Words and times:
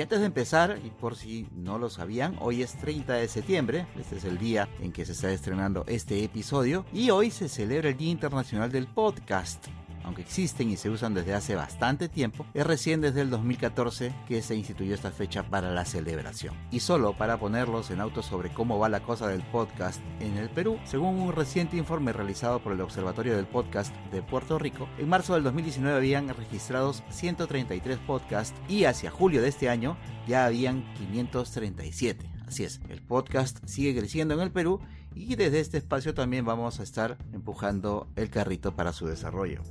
Y 0.00 0.02
antes 0.02 0.20
de 0.20 0.24
empezar, 0.24 0.80
y 0.82 0.88
por 0.88 1.14
si 1.14 1.46
no 1.54 1.78
lo 1.78 1.90
sabían, 1.90 2.34
hoy 2.40 2.62
es 2.62 2.72
30 2.78 3.12
de 3.12 3.28
septiembre, 3.28 3.86
este 3.98 4.16
es 4.16 4.24
el 4.24 4.38
día 4.38 4.66
en 4.80 4.92
que 4.92 5.04
se 5.04 5.12
está 5.12 5.30
estrenando 5.30 5.84
este 5.86 6.24
episodio, 6.24 6.86
y 6.90 7.10
hoy 7.10 7.30
se 7.30 7.50
celebra 7.50 7.90
el 7.90 7.98
Día 7.98 8.10
Internacional 8.10 8.72
del 8.72 8.86
Podcast 8.86 9.66
aunque 10.04 10.22
existen 10.22 10.70
y 10.70 10.76
se 10.76 10.90
usan 10.90 11.14
desde 11.14 11.34
hace 11.34 11.54
bastante 11.54 12.08
tiempo, 12.08 12.46
es 12.54 12.66
recién 12.66 13.00
desde 13.00 13.20
el 13.20 13.30
2014 13.30 14.12
que 14.26 14.42
se 14.42 14.54
instituyó 14.54 14.94
esta 14.94 15.10
fecha 15.10 15.42
para 15.42 15.70
la 15.70 15.84
celebración. 15.84 16.54
Y 16.70 16.80
solo 16.80 17.16
para 17.16 17.38
ponerlos 17.38 17.90
en 17.90 18.00
auto 18.00 18.22
sobre 18.22 18.50
cómo 18.50 18.78
va 18.78 18.88
la 18.88 19.00
cosa 19.00 19.28
del 19.28 19.42
podcast 19.42 20.00
en 20.20 20.36
el 20.36 20.50
Perú, 20.50 20.78
según 20.84 21.18
un 21.18 21.32
reciente 21.32 21.76
informe 21.76 22.12
realizado 22.12 22.62
por 22.62 22.72
el 22.72 22.80
Observatorio 22.80 23.36
del 23.36 23.46
Podcast 23.46 23.94
de 24.12 24.22
Puerto 24.22 24.58
Rico, 24.58 24.88
en 24.98 25.08
marzo 25.08 25.34
del 25.34 25.44
2019 25.44 25.96
habían 25.96 26.28
registrados 26.28 27.02
133 27.10 27.98
podcasts 27.98 28.58
y 28.68 28.84
hacia 28.84 29.10
julio 29.10 29.42
de 29.42 29.48
este 29.48 29.68
año 29.68 29.96
ya 30.26 30.46
habían 30.46 30.84
537. 30.94 32.30
Así 32.46 32.64
es, 32.64 32.80
el 32.88 33.00
podcast 33.00 33.64
sigue 33.64 33.96
creciendo 33.96 34.34
en 34.34 34.40
el 34.40 34.50
Perú 34.50 34.80
y 35.14 35.36
desde 35.36 35.60
este 35.60 35.78
espacio 35.78 36.14
también 36.14 36.44
vamos 36.44 36.80
a 36.80 36.82
estar 36.82 37.18
empujando 37.32 38.08
el 38.16 38.30
carrito 38.30 38.74
para 38.74 38.92
su 38.92 39.06
desarrollo. 39.06 39.62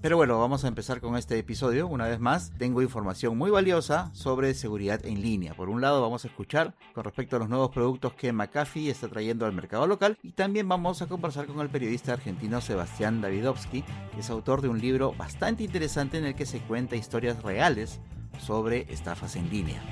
Pero 0.00 0.16
bueno, 0.16 0.38
vamos 0.38 0.64
a 0.64 0.68
empezar 0.68 1.00
con 1.00 1.16
este 1.16 1.36
episodio. 1.38 1.88
Una 1.88 2.06
vez 2.06 2.20
más, 2.20 2.52
tengo 2.56 2.82
información 2.82 3.36
muy 3.36 3.50
valiosa 3.50 4.10
sobre 4.14 4.54
seguridad 4.54 5.04
en 5.04 5.20
línea. 5.20 5.54
Por 5.54 5.68
un 5.68 5.80
lado, 5.80 6.00
vamos 6.00 6.24
a 6.24 6.28
escuchar 6.28 6.74
con 6.94 7.02
respecto 7.02 7.34
a 7.34 7.40
los 7.40 7.48
nuevos 7.48 7.70
productos 7.70 8.14
que 8.14 8.32
McAfee 8.32 8.90
está 8.90 9.08
trayendo 9.08 9.44
al 9.44 9.52
mercado 9.52 9.88
local 9.88 10.16
y 10.22 10.32
también 10.32 10.68
vamos 10.68 11.02
a 11.02 11.08
conversar 11.08 11.46
con 11.46 11.58
el 11.60 11.68
periodista 11.68 12.12
argentino 12.12 12.60
Sebastián 12.60 13.20
Davidovsky, 13.20 13.82
que 13.82 14.20
es 14.20 14.30
autor 14.30 14.62
de 14.62 14.68
un 14.68 14.80
libro 14.80 15.14
bastante 15.14 15.64
interesante 15.64 16.18
en 16.18 16.26
el 16.26 16.36
que 16.36 16.46
se 16.46 16.60
cuenta 16.60 16.94
historias 16.94 17.42
reales 17.42 18.00
sobre 18.38 18.86
estafas 18.92 19.34
en 19.34 19.50
línea. 19.50 19.82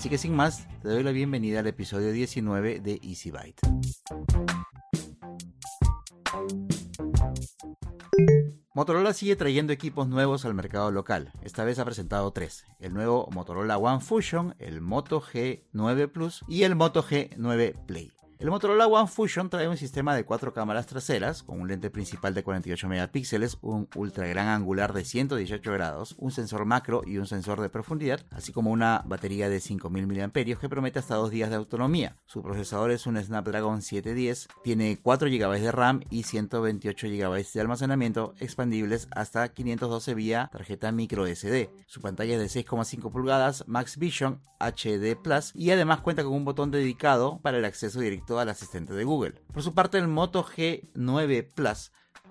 Así 0.00 0.08
que 0.08 0.16
sin 0.16 0.34
más, 0.34 0.66
te 0.80 0.88
doy 0.88 1.02
la 1.02 1.10
bienvenida 1.10 1.60
al 1.60 1.66
episodio 1.66 2.10
19 2.10 2.80
de 2.80 2.98
Easy 3.02 3.30
Byte. 3.30 3.60
Motorola 8.72 9.12
sigue 9.12 9.36
trayendo 9.36 9.74
equipos 9.74 10.08
nuevos 10.08 10.46
al 10.46 10.54
mercado 10.54 10.90
local. 10.90 11.34
Esta 11.42 11.64
vez 11.64 11.78
ha 11.78 11.84
presentado 11.84 12.32
tres. 12.32 12.64
El 12.78 12.94
nuevo 12.94 13.28
Motorola 13.30 13.76
One 13.76 14.00
Fusion, 14.00 14.54
el 14.58 14.80
Moto 14.80 15.20
G9 15.20 16.10
Plus 16.10 16.46
y 16.48 16.62
el 16.62 16.76
Moto 16.76 17.04
G9 17.04 17.84
Play. 17.84 18.10
El 18.40 18.50
Motorola 18.50 18.86
One 18.86 19.06
Fusion 19.06 19.50
trae 19.50 19.68
un 19.68 19.76
sistema 19.76 20.14
de 20.14 20.24
cuatro 20.24 20.54
cámaras 20.54 20.86
traseras, 20.86 21.42
con 21.42 21.60
un 21.60 21.68
lente 21.68 21.90
principal 21.90 22.32
de 22.32 22.42
48 22.42 22.88
megapíxeles, 22.88 23.58
un 23.60 23.86
ultra 23.94 24.26
gran 24.28 24.48
angular 24.48 24.94
de 24.94 25.04
118 25.04 25.70
grados, 25.70 26.14
un 26.16 26.30
sensor 26.30 26.64
macro 26.64 27.02
y 27.04 27.18
un 27.18 27.26
sensor 27.26 27.60
de 27.60 27.68
profundidad, 27.68 28.24
así 28.30 28.50
como 28.50 28.70
una 28.70 29.02
batería 29.04 29.50
de 29.50 29.60
5000 29.60 30.06
mAh 30.06 30.30
que 30.32 30.68
promete 30.70 30.98
hasta 30.98 31.16
dos 31.16 31.30
días 31.30 31.50
de 31.50 31.56
autonomía. 31.56 32.16
Su 32.24 32.42
procesador 32.42 32.92
es 32.92 33.06
un 33.06 33.22
Snapdragon 33.22 33.82
710, 33.82 34.48
tiene 34.64 34.98
4 35.02 35.28
GB 35.28 35.60
de 35.60 35.70
RAM 35.70 36.00
y 36.08 36.22
128 36.22 37.08
GB 37.08 37.52
de 37.52 37.60
almacenamiento 37.60 38.32
expandibles 38.40 39.08
hasta 39.10 39.50
512 39.50 40.14
vía 40.14 40.48
tarjeta 40.50 40.92
micro 40.92 41.26
SD. 41.26 41.68
Su 41.86 42.00
pantalla 42.00 42.42
es 42.42 42.54
de 42.54 42.64
6,5 42.64 43.12
pulgadas, 43.12 43.64
Max 43.66 43.98
Vision 43.98 44.40
HD 44.60 45.14
Plus 45.22 45.52
y 45.54 45.72
además 45.72 46.00
cuenta 46.00 46.24
con 46.24 46.32
un 46.32 46.46
botón 46.46 46.70
dedicado 46.70 47.38
para 47.42 47.58
el 47.58 47.66
acceso 47.66 48.00
directo 48.00 48.29
al 48.38 48.48
asistente 48.48 48.94
de 48.94 49.04
Google. 49.04 49.42
Por 49.52 49.62
su 49.62 49.74
parte, 49.74 49.98
el 49.98 50.08
Moto 50.08 50.44
G9 50.44 51.50
Plus 51.52 51.90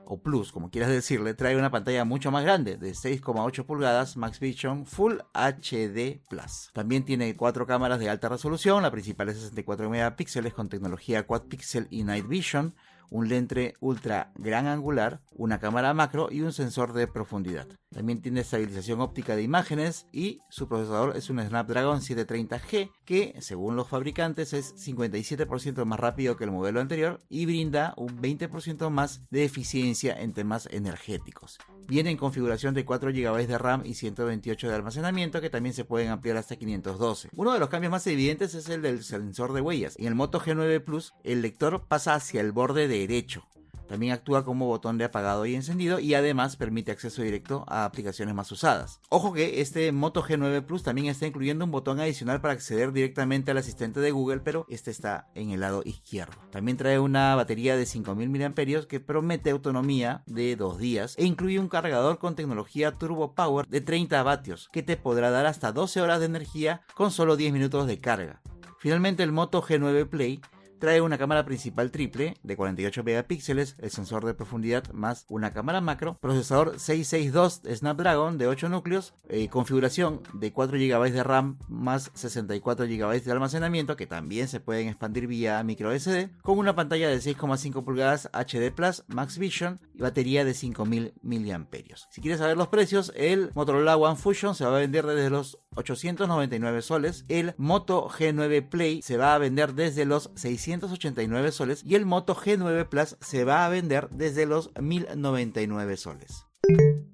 o 0.10 0.22
Plus, 0.22 0.52
como 0.52 0.72
quieras 0.72 0.90
decirle, 0.90 1.36
trae 1.36 1.56
una 1.56 1.70
pantalla 1.70 2.04
mucho 2.04 2.32
más 2.32 2.44
grande, 2.44 2.78
de 2.78 2.92
6,8 2.92 3.66
pulgadas 3.66 4.18
Max 4.18 4.40
Vision 4.40 4.86
Full 4.88 5.18
HD 5.34 6.22
Plus. 6.28 6.72
También 6.74 7.06
tiene 7.06 7.36
cuatro 7.36 7.68
cámaras 7.68 8.00
de 8.00 8.10
alta 8.10 8.28
resolución, 8.28 8.82
la 8.82 8.92
principal 8.92 9.30
es 9.30 9.36
64 9.38 9.90
megapíxeles 9.90 10.54
con 10.54 10.68
tecnología 10.68 11.28
Quad 11.28 11.44
Pixel 11.44 11.88
y 11.92 12.04
Night 12.04 12.28
Vision, 12.28 12.76
un 13.12 13.30
lente 13.30 13.76
ultra 13.80 14.32
gran 14.36 14.66
angular, 14.66 15.22
una 15.40 15.60
cámara 15.60 15.94
macro 15.94 16.28
y 16.30 16.42
un 16.42 16.52
sensor 16.52 16.92
de 16.92 17.08
profundidad. 17.08 17.68
También 17.92 18.22
tiene 18.22 18.42
estabilización 18.42 19.00
óptica 19.00 19.38
de 19.38 19.42
imágenes 19.42 20.06
y 20.12 20.40
su 20.50 20.68
procesador 20.68 21.16
es 21.16 21.30
un 21.30 21.40
Snapdragon 21.40 22.02
730G 22.02 22.92
que, 23.06 23.36
según 23.40 23.78
los 23.78 23.88
fabricantes, 23.88 24.52
es 24.52 24.76
57% 24.76 25.86
más 25.86 26.00
rápido 26.00 26.36
que 26.36 26.44
el 26.44 26.52
modelo 26.52 26.82
anterior 26.82 27.22
y 27.30 27.46
brinda 27.46 27.94
un 27.96 28.22
20% 28.22 28.90
más 28.90 29.22
de 29.32 29.46
eficiencia 29.46 30.20
en 30.20 30.34
temas 30.34 30.68
energéticos. 30.72 31.58
Viene 31.88 32.12
en 32.12 32.18
configuración 32.18 32.74
de 32.74 32.84
4 32.84 33.12
GB 33.12 33.48
de 33.48 33.58
RAM 33.58 33.84
y 33.86 33.94
128 33.94 34.68
de 34.68 34.76
almacenamiento 34.76 35.40
que 35.40 35.50
también 35.50 35.74
se 35.74 35.86
pueden 35.86 36.10
ampliar 36.10 36.36
hasta 36.36 36.58
512. 36.58 37.30
Uno 37.34 37.54
de 37.54 37.60
los 37.60 37.70
cambios 37.70 37.92
más 37.92 38.06
evidentes 38.08 38.56
es 38.56 38.68
el 38.68 38.82
del 38.82 39.04
sensor 39.04 39.54
de 39.54 39.62
huellas. 39.62 39.96
En 39.98 40.08
el 40.08 40.16
Moto 40.16 40.42
G9 40.42 40.84
Plus, 40.84 41.14
el 41.24 41.42
lector 41.42 41.88
pasa 41.88 42.14
hacia 42.14 42.42
el 42.42 42.52
borde 42.52 42.90
derecho 42.90 43.48
también 43.90 44.14
actúa 44.14 44.46
como 44.46 44.68
botón 44.68 44.98
de 44.98 45.06
apagado 45.06 45.46
y 45.46 45.56
encendido 45.56 46.00
y 46.00 46.14
además 46.14 46.56
permite 46.56 46.92
acceso 46.92 47.24
directo 47.24 47.66
a 47.68 47.86
aplicaciones 47.86 48.36
más 48.36 48.52
usadas. 48.52 49.02
Ojo 49.10 49.34
que 49.34 49.62
este 49.62 49.92
Moto 49.92 50.24
G9 50.24 50.64
Plus 50.64 50.84
también 50.84 51.08
está 51.08 51.26
incluyendo 51.26 51.66
un 51.66 51.72
botón 51.72 52.00
adicional 52.00 52.40
para 52.40 52.54
acceder 52.54 52.94
directamente 52.94 53.52
al 53.52 53.58
asistente 53.58 54.00
de 54.00 54.12
Google, 54.12 54.42
pero 54.42 54.68
este 54.70 54.92
está 54.92 55.28
en 55.34 55.50
el 55.50 55.62
lado 55.62 55.82
izquierdo. 55.84 56.38
También 56.52 56.78
trae 56.78 57.00
una 57.00 57.36
batería 57.36 57.76
de 57.76 57.88
5000 57.88 58.30
mAh 58.30 58.88
que 58.88 59.00
promete 59.00 59.50
autonomía 59.50 60.22
de 60.28 60.56
2 60.56 60.78
días 60.78 61.16
e 61.18 61.26
incluye 61.26 61.60
un 61.60 61.68
cargador 61.68 62.20
con 62.20 62.36
tecnología 62.36 62.92
Turbo 62.92 63.34
Power 63.34 63.66
de 63.68 63.82
30 63.82 64.22
vatios 64.22 64.70
que 64.72 64.84
te 64.84 64.98
podrá 64.98 65.32
dar 65.32 65.48
hasta 65.48 65.72
12 65.72 66.00
horas 66.02 66.20
de 66.20 66.28
energía 66.28 66.82
con 66.94 67.10
solo 67.10 67.36
10 67.36 67.54
minutos 67.54 67.88
de 67.88 68.00
carga. 68.00 68.42
Finalmente 68.78 69.24
el 69.24 69.32
Moto 69.32 69.62
G9 69.62 70.08
Play 70.08 70.42
Trae 70.80 71.02
una 71.02 71.18
cámara 71.18 71.44
principal 71.44 71.92
triple 71.92 72.38
de 72.42 72.56
48 72.56 73.04
megapíxeles, 73.04 73.76
el 73.80 73.92
sensor 73.92 74.26
de 74.26 74.34
profundidad 74.34 74.90
más 74.94 75.26
una 75.28 75.52
cámara 75.52 75.82
macro, 75.82 76.18
procesador 76.22 76.80
662 76.80 77.62
Snapdragon 77.78 78.38
de 78.38 78.48
8 78.48 78.70
núcleos, 78.70 79.14
eh, 79.28 79.50
configuración 79.50 80.22
de 80.34 80.54
4 80.54 80.78
GB 80.78 81.12
de 81.12 81.24
RAM 81.24 81.60
más 81.68 82.12
64 82.14 82.86
GB 82.86 83.24
de 83.24 83.32
almacenamiento 83.32 83.98
que 83.98 84.08
también 84.08 84.48
se 84.48 84.62
pueden 84.62 84.88
expandir 84.88 85.28
vía 85.28 85.62
micro 85.64 85.92
SD, 85.92 86.30
con 86.42 86.58
una 86.58 86.76
pantalla 86.76 87.10
de 87.10 87.18
6,5 87.18 87.84
pulgadas 87.84 88.30
HD 88.32 88.72
Plus 88.74 89.04
Max 89.08 89.38
Vision 89.38 89.82
y 89.94 90.02
batería 90.02 90.46
de 90.46 90.54
5000 90.54 91.14
mAh. 91.22 91.68
Si 92.10 92.22
quieres 92.22 92.40
saber 92.40 92.56
los 92.56 92.70
precios, 92.70 93.12
el 93.18 93.52
Motorola 93.54 93.98
One 93.98 94.16
Fusion 94.16 94.56
se 94.56 94.64
va 94.64 94.78
a 94.78 94.80
vender 94.80 95.06
desde 95.06 95.30
los 95.30 95.60
899 95.80 96.82
soles, 96.82 97.26
el 97.30 97.54
Moto 97.58 98.10
G9 98.10 98.68
Play 98.68 99.02
se 99.02 99.18
va 99.18 99.34
a 99.34 99.38
vender 99.38 99.74
desde 99.74 100.06
los 100.06 100.32
689 100.36 101.52
soles 101.52 101.84
y 101.86 101.96
el 101.96 102.06
Moto 102.06 102.36
G9 102.36 102.88
Plus 102.88 103.18
se 103.22 103.46
va 103.46 103.66
a 103.66 103.70
vender 103.70 104.10
desde 104.10 104.46
los 104.46 104.72
1099 104.80 105.98
soles. 105.98 106.49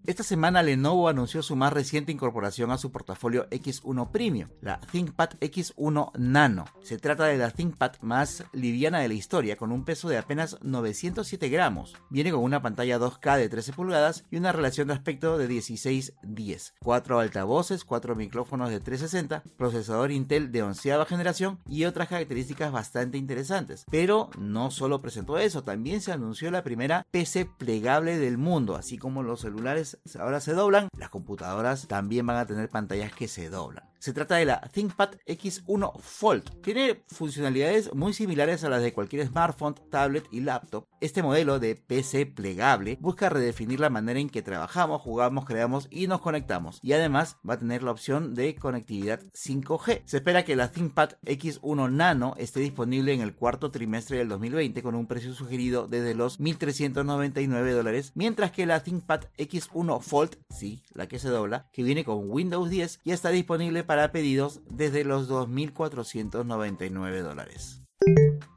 Esta 0.06 0.22
semana 0.22 0.62
Lenovo 0.62 1.10
anunció 1.10 1.42
su 1.42 1.56
más 1.56 1.74
reciente 1.74 2.12
incorporación 2.12 2.70
a 2.70 2.78
su 2.78 2.92
portafolio 2.92 3.50
X1 3.50 4.12
Premium, 4.12 4.50
la 4.62 4.80
ThinkPad 4.80 5.32
X1 5.40 6.12
Nano. 6.18 6.66
Se 6.84 7.00
trata 7.00 7.26
de 7.26 7.38
la 7.38 7.50
ThinkPad 7.50 7.94
más 8.02 8.44
liviana 8.54 9.00
de 9.00 9.08
la 9.08 9.16
historia, 9.16 9.58
con 9.58 9.72
un 9.72 9.84
peso 9.84 10.08
de 10.08 10.20
apenas 10.20 10.58
907 10.62 11.50
gramos. 11.50 11.96
Viene 12.12 12.32
con 12.32 12.44
una 12.44 12.62
pantalla 12.62 13.00
2K 13.00 13.38
de 13.38 13.50
13 13.50 13.74
pulgadas 13.74 14.26
y 14.30 14.38
una 14.38 14.52
relación 14.52 14.90
de 14.90 14.94
aspecto 14.94 15.40
de 15.40 15.48
16:10. 15.48 16.74
Cuatro 16.84 17.20
altavoces, 17.20 17.84
cuatro 17.84 18.16
micrófonos 18.16 18.70
de 18.70 18.80
360, 18.80 19.42
procesador 19.58 20.12
Intel 20.12 20.52
de 20.52 20.62
onceava 20.62 21.06
generación 21.06 21.58
y 21.68 21.86
otras 21.86 22.10
características 22.10 22.72
bastante 22.72 23.18
interesantes. 23.18 23.86
Pero 23.90 24.30
no 24.38 24.70
solo 24.70 25.02
presentó 25.02 25.40
eso, 25.40 25.64
también 25.64 26.02
se 26.02 26.12
anunció 26.12 26.52
la 26.52 26.64
primera 26.64 27.08
PC 27.10 27.50
plegable 27.58 28.20
del 28.20 28.38
mundo, 28.38 28.76
así 28.76 29.00
como 29.00 29.24
los 29.24 29.45
celulares 29.46 30.00
ahora 30.20 30.40
se 30.40 30.54
doblan, 30.54 30.90
las 30.98 31.10
computadoras 31.10 31.88
también 31.88 32.26
van 32.26 32.38
a 32.38 32.48
tener 32.48 32.68
pantallas 32.70 33.14
que 33.14 33.28
se 33.28 33.50
doblan. 33.50 33.86
Se 34.06 34.14
trata 34.14 34.36
de 34.36 34.46
la 34.46 34.62
ThinkPad 34.62 35.16
X1 35.26 36.00
Fold. 36.00 36.62
Tiene 36.62 37.04
funcionalidades 37.08 37.92
muy 37.96 38.14
similares 38.14 38.64
a 38.64 38.70
las 38.70 38.84
de 38.84 38.94
cualquier 38.94 39.26
smartphone, 39.26 39.74
tablet 39.90 40.28
y 40.32 40.42
laptop. 40.42 40.86
Este 41.02 41.24
modelo 41.24 41.58
de 41.58 41.76
PC 41.76 42.28
plegable 42.28 43.00
busca 43.02 43.30
redefinir 43.30 43.80
la 43.80 43.90
manera 43.90 44.20
en 44.20 44.30
que 44.30 44.44
trabajamos, 44.44 45.02
jugamos, 45.02 45.46
creamos 45.46 45.88
y 45.90 46.06
nos 46.06 46.22
conectamos. 46.22 46.78
Y 46.84 46.94
además 46.94 47.38
va 47.50 47.56
a 47.56 47.58
tener 47.58 47.82
la 47.82 47.90
opción 47.90 48.36
de 48.36 48.54
conectividad 48.54 49.22
5G. 49.34 50.04
Se 50.06 50.18
espera 50.18 50.46
que 50.46 50.56
la 50.56 50.70
ThinkPad 50.72 51.14
X1 51.26 51.92
Nano 51.92 52.36
esté 52.38 52.60
disponible 52.60 53.12
en 53.12 53.22
el 53.22 53.34
cuarto 53.34 53.72
trimestre 53.72 54.20
del 54.20 54.30
2020 54.30 54.84
con 54.84 54.94
un 54.94 55.08
precio 55.08 55.34
sugerido 55.34 55.88
desde 55.88 56.14
los 56.14 56.40
1.399 56.40 57.72
dólares, 57.72 58.12
mientras 58.14 58.52
que 58.52 58.68
la 58.68 58.84
ThinkPad 58.84 59.22
X1 59.40 60.00
Fold, 60.00 60.38
sí, 60.52 60.84
la 60.94 61.08
que 61.08 61.18
se 61.18 61.30
dobla, 61.30 61.72
que 61.74 61.82
viene 61.82 62.06
con 62.06 62.30
Windows 62.30 62.70
10, 62.70 63.00
ya 63.04 63.16
está 63.16 63.30
disponible 63.30 63.84
para 63.84 63.95
pedidos 64.12 64.62
desde 64.70 65.04
los 65.04 65.30
2.499 65.30 67.22
dólares. 67.22 67.86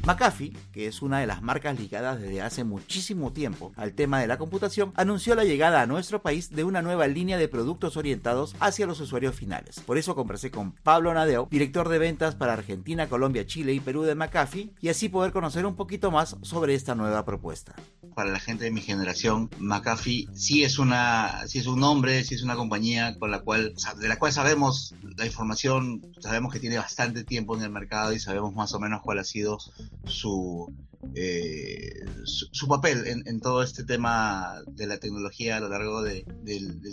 McAfee, 0.08 0.56
que 0.72 0.86
es 0.86 1.02
una 1.02 1.20
de 1.20 1.26
las 1.26 1.42
marcas 1.42 1.78
ligadas 1.78 2.18
desde 2.18 2.40
hace 2.40 2.64
muchísimo 2.64 3.30
tiempo 3.34 3.74
al 3.76 3.92
tema 3.92 4.18
de 4.18 4.26
la 4.26 4.38
computación, 4.38 4.90
anunció 4.96 5.34
la 5.34 5.44
llegada 5.44 5.82
a 5.82 5.86
nuestro 5.86 6.22
país 6.22 6.48
de 6.48 6.64
una 6.64 6.80
nueva 6.80 7.06
línea 7.06 7.36
de 7.36 7.46
productos 7.46 7.98
orientados 7.98 8.56
hacia 8.58 8.86
los 8.86 9.00
usuarios 9.00 9.34
finales. 9.34 9.80
Por 9.80 9.98
eso 9.98 10.14
conversé 10.14 10.50
con 10.50 10.72
Pablo 10.72 11.12
Nadeo, 11.12 11.46
director 11.50 11.90
de 11.90 11.98
ventas 11.98 12.36
para 12.36 12.54
Argentina, 12.54 13.10
Colombia, 13.10 13.44
Chile 13.44 13.74
y 13.74 13.80
Perú 13.80 14.04
de 14.04 14.14
McAfee, 14.14 14.72
y 14.80 14.88
así 14.88 15.10
poder 15.10 15.30
conocer 15.30 15.66
un 15.66 15.76
poquito 15.76 16.10
más 16.10 16.38
sobre 16.40 16.72
esta 16.72 16.94
nueva 16.94 17.26
propuesta. 17.26 17.74
Para 18.14 18.30
la 18.30 18.40
gente 18.40 18.64
de 18.64 18.70
mi 18.70 18.80
generación, 18.80 19.50
McAfee 19.58 20.26
sí 20.32 20.64
es 20.64 20.78
una, 20.78 21.46
sí 21.46 21.58
es 21.58 21.66
un 21.66 21.80
nombre, 21.80 22.24
sí 22.24 22.34
es 22.34 22.42
una 22.42 22.56
compañía 22.56 23.18
con 23.18 23.30
la 23.30 23.40
cual, 23.40 23.74
de 24.00 24.08
la 24.08 24.18
cual 24.18 24.32
sabemos 24.32 24.94
la 25.18 25.26
información, 25.26 26.00
sabemos 26.18 26.50
que 26.50 26.60
tiene 26.60 26.78
bastante 26.78 27.24
tiempo 27.24 27.54
en 27.54 27.62
el 27.62 27.70
mercado 27.70 28.14
y 28.14 28.18
sabemos 28.18 28.54
más 28.54 28.72
o 28.72 28.80
menos 28.80 29.02
cuál 29.02 29.18
ha 29.18 29.24
sido 29.24 29.58
su, 30.04 30.74
eh, 31.14 32.04
su, 32.24 32.66
papel 32.68 33.06
en, 33.06 33.40
todo 33.40 33.62
este 33.62 33.84
tema 33.84 34.62
de 34.66 34.86
la 34.86 34.98
tecnología 34.98 35.56
a 35.56 35.60
lo 35.60 35.68
largo 35.68 36.02
del, 36.02 36.24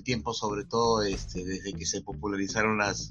tiempo, 0.03 0.33
sobre 0.33 0.65
todo 0.65 1.01
este, 1.03 1.43
desde 1.43 1.73
que 1.73 1.85
se 1.85 2.01
popularizaron 2.01 2.77
las, 2.77 3.09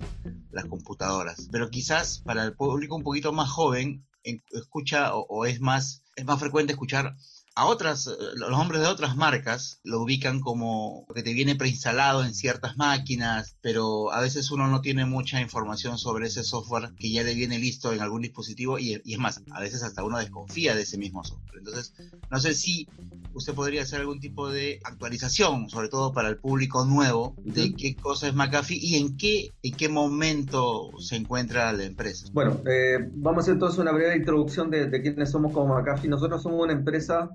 las 0.51 0.67
computadoras. 0.67 1.49
Pero 1.51 1.71
quizás 1.71 2.21
para 2.25 2.45
el 2.45 2.55
público 2.55 2.97
un 2.97 3.03
poquito 3.03 3.33
más 3.33 3.51
joven, 3.51 4.07
escucha 4.23 5.15
o 5.15 5.45
es 5.45 5.61
más, 5.61 6.03
es 6.17 6.25
más 6.25 6.41
frecuente 6.41 6.73
escuchar 6.73 7.17
a 7.57 7.67
otras, 7.67 8.09
eh, 8.09 8.13
los 8.37 8.51
hombres 8.51 8.81
de 8.81 8.89
otras 8.89 9.17
marcas 9.17 9.81
lo 9.85 10.03
ubican 10.03 10.41
como 10.41 11.07
que 11.15 11.23
te 11.23 11.33
viene 11.33 11.55
preinstalado 11.55 12.25
en 12.25 12.35
ciertas 12.35 12.77
máquinas, 12.77 13.57
pero 13.61 14.13
a 14.13 14.21
veces 14.21 14.51
uno 14.51 14.67
no 14.67 14.81
tiene 14.81 15.05
mucha 15.05 15.41
información 15.41 15.99
sobre 15.99 16.27
ese 16.27 16.43
software 16.43 16.95
que 16.99 17.11
ya 17.13 17.23
le 17.23 17.35
viene 17.35 17.59
listo 17.59 17.93
en 17.93 18.01
algún 18.01 18.23
dispositivo 18.23 18.79
y, 18.79 18.95
es 18.95 19.19
más, 19.19 19.43
a 19.53 19.61
veces 19.61 19.83
hasta 19.83 20.03
uno 20.03 20.19
desconfía 20.19 20.75
de 20.75 20.83
ese 20.83 20.99
mismo 20.99 21.23
software. 21.25 21.59
Entonces, 21.59 21.95
no 22.31 22.41
sé 22.41 22.55
si 22.55 22.89
usted 23.35 23.55
podría 23.55 23.83
hacer 23.83 24.01
algún 24.01 24.21
tipo 24.21 24.49
de 24.49 24.81
actualización, 24.85 25.69
sobre 25.69 25.89
todo 25.89 26.13
para 26.13 26.29
el 26.29 26.39
público 26.39 26.85
nuevo, 26.85 27.35
de 27.45 27.75
qué 27.75 27.95
cosa 27.95 28.29
es 28.29 28.35
McAfee 28.35 28.79
y 28.81 28.97
en 28.97 29.17
qué, 29.17 29.53
en 29.63 29.75
qué 29.75 29.89
momento 29.89 30.91
se 30.99 31.17
encuentra 31.17 31.73
la 31.73 31.85
empresa. 31.85 32.27
Bueno, 32.33 32.61
eh, 32.67 32.99
vamos 33.15 33.39
a 33.39 33.41
hacer 33.43 33.55
entonces 33.55 33.79
una 33.79 33.93
breve 33.93 34.17
introducción 34.17 34.71
de, 34.71 34.87
de 34.87 35.03
quiénes 35.03 35.31
somos 35.31 35.53
como 35.53 35.75
McAfee. 35.75 36.09
Nosotros 36.09 36.43
somos 36.43 36.63
una 36.63 36.73
empresa 36.73 37.31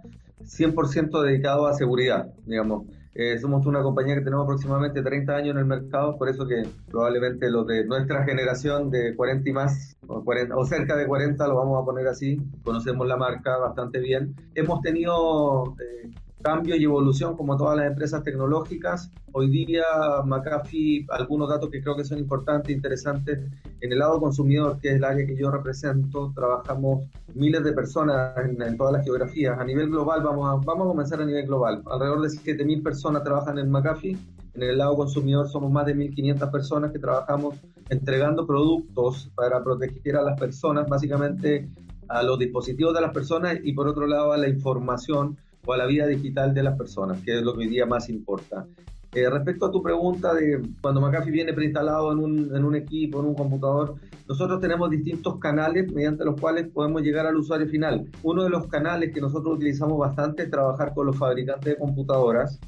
100% 0.50 1.22
dedicado 1.24 1.68
a 1.68 1.74
seguridad, 1.74 2.34
digamos. 2.46 2.86
Eh, 3.16 3.38
somos 3.40 3.66
una 3.66 3.82
compañía 3.82 4.16
que 4.16 4.22
tenemos 4.22 4.44
aproximadamente 4.44 5.02
30 5.02 5.36
años 5.36 5.52
en 5.52 5.58
el 5.58 5.66
mercado, 5.66 6.18
por 6.18 6.30
eso 6.30 6.48
que 6.48 6.64
probablemente 6.90 7.50
los 7.50 7.68
de 7.68 7.84
nuestra 7.86 8.24
generación 8.24 8.90
de 8.92 9.16
40 9.16 9.50
y 9.50 9.54
más, 9.54 9.98
o, 10.08 10.24
40, 10.24 10.56
o 10.56 10.66
cerca 10.66 10.96
de 10.96 11.06
40, 11.06 11.48
lo 11.48 11.56
vamos 11.56 11.82
a 11.82 11.86
poner 11.86 12.08
así, 12.08 12.38
conocemos 12.64 13.08
la 13.08 13.18
marca 13.18 13.58
bastante 13.58 14.00
bien. 14.00 14.36
Hemos 14.56 14.82
tenido 14.82 15.76
eh, 15.80 16.12
cambio 16.42 16.76
y 16.76 16.84
evolución 16.84 17.36
como 17.36 17.58
todas 17.58 17.78
las 17.78 17.88
empresas 17.88 18.24
tecnológicas. 18.24 19.12
Hoy 19.32 19.50
día 19.50 19.84
McAfee, 20.26 21.06
algunos 21.10 21.50
datos 21.50 21.70
que 21.70 21.82
creo 21.82 21.96
que 21.96 22.06
son 22.06 22.18
importantes, 22.18 22.76
interesantes. 22.76 23.40
En 23.82 23.92
el 23.92 24.00
lado 24.00 24.20
consumidor, 24.20 24.80
que 24.80 24.90
es 24.90 24.96
el 24.96 25.04
área 25.04 25.26
que 25.26 25.36
yo 25.36 25.52
represento, 25.52 26.32
trabajamos 26.34 27.06
miles 27.36 27.64
de 27.64 27.74
personas 27.74 28.34
en, 28.38 28.78
todas 28.78 28.94
las 28.94 29.04
geografías. 29.04 29.60
A 29.60 29.64
nivel 29.64 29.90
global, 29.90 30.24
vamos 30.24 30.50
a, 30.50 30.66
vamos 30.66 30.86
a 30.86 30.90
comenzar 30.90 31.22
a 31.22 31.26
nivel 31.26 31.46
global. 31.46 31.84
Alrededor 31.86 32.22
de 32.22 32.30
7.000 32.30 32.84
personas 32.84 33.24
trabajan 33.24 33.60
en 33.60 33.70
McAfee. 33.70 34.18
En 34.56 34.64
el 34.64 34.78
lado 34.78 34.96
consumidor 34.96 35.48
somos 35.48 35.72
más 35.72 35.86
de 35.86 35.96
1.500 35.96 36.52
personas 36.52 36.92
que 36.92 37.00
trabajamos 37.00 37.56
entregando 37.90 38.46
productos 38.46 39.30
para 39.36 39.64
proteger 39.64 40.18
a 40.18 40.22
las 40.22 40.40
personas, 40.40 40.88
básicamente 40.88 41.70
a 42.08 42.24
los 42.24 42.40
dispositivos 42.40 42.94
de 42.94 43.02
las 43.02 43.14
personas 43.14 43.60
y 43.64 43.74
por 43.74 43.88
otro 43.88 44.08
lado 44.08 44.34
a 44.34 44.38
la 44.38 44.50
información 44.50 45.38
o 45.66 45.74
a 45.74 45.78
la 45.78 45.86
vida 45.86 46.08
digital 46.08 46.54
de 46.54 46.64
las 46.64 46.78
personas, 46.78 47.22
que 47.22 47.38
es 47.38 47.44
lo 47.44 47.54
que 47.54 47.60
hoy 47.60 47.68
día 47.68 47.86
más 47.86 48.10
importa. 48.10 48.66
Eh, 49.14 49.28
respecto 49.28 49.66
a 49.66 49.72
tu 49.72 49.82
pregunta 49.82 50.36
de 50.36 50.62
cuando 50.82 51.02
McAfee 51.02 51.32
viene 51.32 51.54
preinstalado 51.54 52.12
en 52.12 52.20
un, 52.20 52.56
en 52.56 52.64
un 52.64 52.76
equipo, 52.76 53.20
en 53.20 53.26
un 53.26 53.34
computador, 53.36 53.96
nosotros 54.28 54.62
tenemos 54.62 54.90
distintos 54.92 55.40
canales 55.40 55.92
mediante 55.92 56.24
los 56.24 56.40
cuales 56.40 56.68
podemos 56.68 57.02
llegar 57.02 57.26
al 57.26 57.36
usuario 57.36 57.68
final. 57.68 58.08
Uno 58.22 58.44
de 58.44 58.52
los 58.52 58.68
canales 58.68 59.12
que 59.12 59.20
nosotros 59.20 59.56
utilizamos 59.56 59.98
bastante 59.98 60.44
es 60.44 60.52
trabajar 60.52 60.94
con 60.94 61.08
los 61.08 61.18
fabricantes 61.18 61.74
de 61.74 61.78
computadoras 61.80 62.60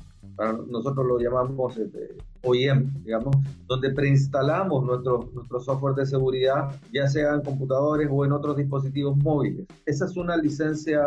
nosotros 0.69 1.05
lo 1.05 1.19
llamamos 1.19 1.77
este, 1.77 2.15
OEM, 2.43 3.03
digamos, 3.03 3.35
donde 3.67 3.91
preinstalamos 3.91 4.83
nuestro, 4.83 5.29
nuestro 5.33 5.59
software 5.59 5.95
de 5.95 6.05
seguridad, 6.05 6.69
ya 6.91 7.07
sea 7.07 7.35
en 7.35 7.41
computadores 7.41 8.09
o 8.11 8.25
en 8.25 8.31
otros 8.31 8.57
dispositivos 8.57 9.15
móviles. 9.17 9.67
Esa 9.85 10.05
es 10.05 10.17
una 10.17 10.38
licencia 10.38 11.01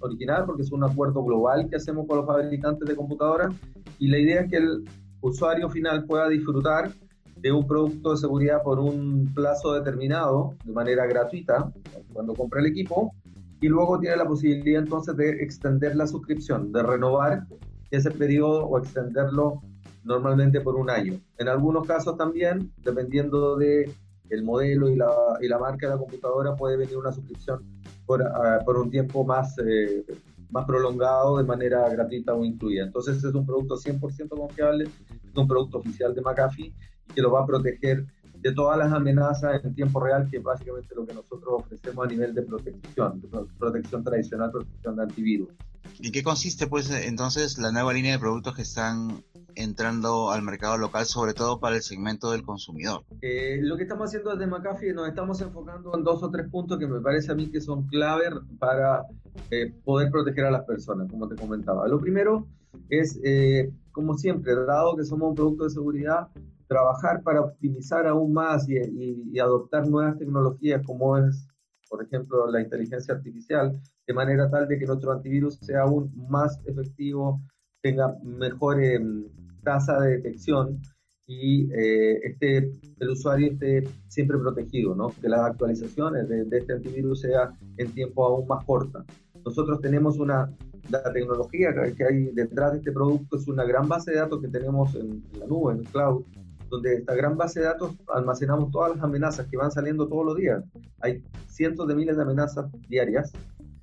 original 0.00 0.44
porque 0.46 0.62
es 0.62 0.72
un 0.72 0.84
acuerdo 0.84 1.22
global 1.22 1.68
que 1.68 1.76
hacemos 1.76 2.06
con 2.06 2.18
los 2.18 2.26
fabricantes 2.26 2.88
de 2.88 2.96
computadoras 2.96 3.54
y 3.98 4.08
la 4.08 4.18
idea 4.18 4.40
es 4.40 4.50
que 4.50 4.56
el 4.56 4.84
usuario 5.20 5.68
final 5.68 6.04
pueda 6.04 6.28
disfrutar 6.28 6.90
de 7.36 7.52
un 7.52 7.66
producto 7.66 8.12
de 8.12 8.16
seguridad 8.16 8.62
por 8.62 8.78
un 8.78 9.32
plazo 9.34 9.74
determinado, 9.74 10.54
de 10.64 10.72
manera 10.72 11.06
gratuita, 11.06 11.72
cuando 12.12 12.34
compra 12.34 12.60
el 12.60 12.66
equipo, 12.66 13.12
y 13.60 13.68
luego 13.68 13.98
tiene 13.98 14.16
la 14.16 14.26
posibilidad 14.26 14.82
entonces 14.82 15.16
de 15.16 15.30
extender 15.42 15.96
la 15.96 16.06
suscripción, 16.06 16.72
de 16.72 16.82
renovar 16.82 17.46
ese 17.92 18.10
periodo 18.10 18.66
o 18.66 18.78
extenderlo 18.78 19.62
normalmente 20.04 20.60
por 20.60 20.74
un 20.76 20.90
año. 20.90 21.20
En 21.38 21.48
algunos 21.48 21.86
casos 21.86 22.16
también, 22.16 22.72
dependiendo 22.78 23.56
de 23.56 23.92
el 24.30 24.42
modelo 24.42 24.88
y 24.88 24.96
la, 24.96 25.10
y 25.40 25.48
la 25.48 25.58
marca 25.58 25.86
de 25.86 25.92
la 25.92 25.98
computadora, 25.98 26.56
puede 26.56 26.76
venir 26.78 26.96
una 26.96 27.12
suscripción 27.12 27.62
por, 28.06 28.22
ah, 28.22 28.60
por 28.64 28.78
un 28.78 28.90
tiempo 28.90 29.24
más, 29.24 29.56
eh, 29.58 30.04
más 30.50 30.64
prolongado 30.64 31.36
de 31.36 31.44
manera 31.44 31.88
gratuita 31.90 32.34
o 32.34 32.44
incluida. 32.44 32.84
Entonces 32.84 33.22
es 33.22 33.34
un 33.34 33.44
producto 33.44 33.76
100% 33.76 34.30
confiable, 34.30 34.84
es 34.84 35.36
un 35.36 35.46
producto 35.46 35.78
oficial 35.78 36.14
de 36.14 36.22
McAfee 36.22 36.74
que 37.14 37.20
lo 37.20 37.30
va 37.30 37.42
a 37.42 37.46
proteger 37.46 38.06
de 38.40 38.52
todas 38.52 38.78
las 38.78 38.92
amenazas 38.92 39.62
en 39.64 39.74
tiempo 39.74 40.00
real, 40.00 40.28
que 40.28 40.38
es 40.38 40.42
básicamente 40.42 40.94
lo 40.94 41.06
que 41.06 41.14
nosotros 41.14 41.54
ofrecemos 41.58 42.04
a 42.04 42.08
nivel 42.08 42.34
de 42.34 42.42
protección, 42.42 43.22
protección 43.58 44.02
tradicional, 44.02 44.50
protección 44.50 44.96
de 44.96 45.02
antivirus. 45.02 45.48
¿Y 45.98 46.10
qué 46.10 46.22
consiste 46.22 46.66
pues 46.66 46.90
entonces 46.90 47.58
la 47.58 47.72
nueva 47.72 47.92
línea 47.92 48.12
de 48.12 48.18
productos 48.18 48.56
que 48.56 48.62
están 48.62 49.22
entrando 49.54 50.30
al 50.30 50.42
mercado 50.42 50.76
local, 50.78 51.06
sobre 51.06 51.34
todo 51.34 51.60
para 51.60 51.76
el 51.76 51.82
segmento 51.82 52.30
del 52.30 52.42
consumidor? 52.42 53.04
Eh, 53.20 53.58
lo 53.62 53.76
que 53.76 53.84
estamos 53.84 54.08
haciendo 54.08 54.34
desde 54.34 54.46
McAfee 54.46 54.92
nos 54.92 55.08
estamos 55.08 55.40
enfocando 55.40 55.96
en 55.96 56.04
dos 56.04 56.22
o 56.22 56.30
tres 56.30 56.48
puntos 56.48 56.78
que 56.78 56.86
me 56.86 57.00
parece 57.00 57.32
a 57.32 57.34
mí 57.34 57.50
que 57.50 57.60
son 57.60 57.86
clave 57.86 58.24
para 58.58 59.04
eh, 59.50 59.72
poder 59.84 60.10
proteger 60.10 60.46
a 60.46 60.50
las 60.50 60.64
personas, 60.64 61.10
como 61.10 61.28
te 61.28 61.36
comentaba. 61.36 61.86
Lo 61.88 62.00
primero 62.00 62.46
es, 62.88 63.18
eh, 63.22 63.70
como 63.92 64.16
siempre, 64.16 64.54
dado 64.54 64.96
que 64.96 65.04
somos 65.04 65.30
un 65.30 65.34
producto 65.34 65.64
de 65.64 65.70
seguridad, 65.70 66.28
trabajar 66.66 67.22
para 67.22 67.42
optimizar 67.42 68.06
aún 68.06 68.32
más 68.32 68.66
y 68.68 69.38
adoptar 69.38 69.86
nuevas 69.86 70.18
tecnologías 70.18 70.82
como 70.86 71.18
es, 71.18 71.46
por 71.88 72.02
ejemplo, 72.02 72.50
la 72.50 72.62
inteligencia 72.62 73.14
artificial, 73.14 73.78
de 74.12 74.16
manera 74.16 74.50
tal 74.50 74.68
de 74.68 74.78
que 74.78 74.84
nuestro 74.84 75.10
antivirus 75.10 75.58
sea 75.62 75.82
aún 75.82 76.12
más 76.28 76.60
efectivo, 76.66 77.40
tenga 77.80 78.14
mejor 78.22 78.82
em, 78.82 79.24
tasa 79.64 79.98
de 80.00 80.18
detección 80.18 80.82
y 81.26 81.72
eh, 81.72 82.20
este, 82.24 82.70
el 83.00 83.08
usuario 83.08 83.52
esté 83.52 83.84
siempre 84.08 84.36
protegido, 84.38 84.94
¿no? 84.94 85.08
que 85.18 85.30
las 85.30 85.40
actualizaciones 85.40 86.28
de, 86.28 86.46
este 86.58 86.74
antivirus 86.74 87.22
sea 87.22 87.56
en 87.78 87.90
tiempo 87.92 88.26
aún 88.26 88.46
más 88.46 88.62
corta. 88.66 89.02
Nosotros 89.46 89.80
tenemos 89.80 90.18
una, 90.18 90.52
la 90.90 91.10
tecnología 91.10 91.72
que 91.96 92.04
hay 92.04 92.24
detrás 92.34 92.72
de 92.72 92.78
este 92.78 92.92
producto 92.92 93.38
es 93.38 93.48
una 93.48 93.64
gran 93.64 93.88
base 93.88 94.10
de 94.10 94.18
datos 94.18 94.42
que 94.42 94.48
tenemos 94.48 94.94
en, 94.94 95.22
en 95.32 95.40
la 95.40 95.46
nube, 95.46 95.72
en 95.72 95.78
el 95.78 95.86
cloud, 95.86 96.22
donde 96.68 96.96
esta 96.96 97.14
gran 97.14 97.38
base 97.38 97.60
de 97.60 97.66
datos 97.66 97.94
almacenamos 98.14 98.70
todas 98.70 98.94
las 98.94 99.02
amenazas 99.02 99.46
que 99.46 99.56
van 99.56 99.70
saliendo 99.70 100.06
todos 100.06 100.26
los 100.26 100.36
días. 100.36 100.62
Hay 101.00 101.24
cientos 101.48 101.88
de 101.88 101.94
miles 101.94 102.16
de 102.16 102.22
amenazas 102.22 102.66
diarias 102.88 103.32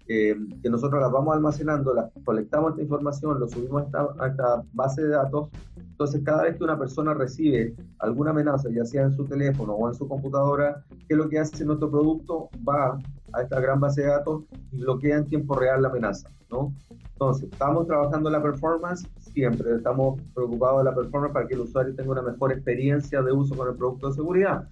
que 0.10 0.70
nosotros 0.72 1.00
las 1.00 1.12
vamos 1.12 1.36
almacenando, 1.36 1.94
las 1.94 2.12
colectamos 2.24 2.72
esta 2.72 2.82
información, 2.82 3.39
lo 3.39 3.48
subimos 3.48 3.84
a 3.94 4.28
esta, 4.28 4.63
base 4.74 5.04
de 5.04 5.10
datos. 5.10 5.50
Entonces, 5.78 6.24
cada 6.24 6.44
vez 6.44 6.58
que 6.58 6.63
una 6.63 6.80
persona 6.80 7.13
recibe 7.13 7.75
alguna 8.00 8.32
amenaza, 8.32 8.70
ya 8.72 8.86
sea 8.86 9.04
en 9.04 9.12
su 9.12 9.24
teléfono 9.25 9.74
o 9.74 9.88
en 9.88 9.94
su 9.94 10.08
computadora, 10.08 10.84
¿qué 11.08 11.13
es 11.13 11.18
lo 11.18 11.30
que 11.30 11.38
hace 11.38 11.63
nuestro 11.63 11.92
producto? 11.92 12.50
Va 12.68 12.98
a 13.34 13.42
esta 13.44 13.60
gran 13.60 13.80
base 13.80 14.01
de 14.01 14.08
datos 14.08 14.46
y 14.72 14.80
bloquea 14.80 15.18
en 15.18 15.28
tiempo 15.28 15.56
real 15.56 15.84
la 15.84 15.89
amenaza, 15.89 16.28
¿no? 16.50 16.74
Entonces, 17.13 17.48
estamos 17.51 17.86
trabajando 17.86 18.32
la 18.32 18.42
performance, 18.42 19.08
siempre 19.20 19.75
estamos 19.75 20.20
preocupados 20.34 20.80
de 20.80 20.86
la 20.86 20.96
performance 20.96 21.34
para 21.34 21.48
que 21.48 21.54
el 21.54 21.62
usuario 21.62 21.94
tenga 21.94 22.13
una 22.13 22.24
mejor 22.24 22.51
experiencia 22.51 23.22
de 23.22 23.32
uso 23.32 23.56
con 23.56 23.68
el 23.68 23.75
producto 23.75 24.08
de 24.08 24.13
seguridad. 24.16 24.68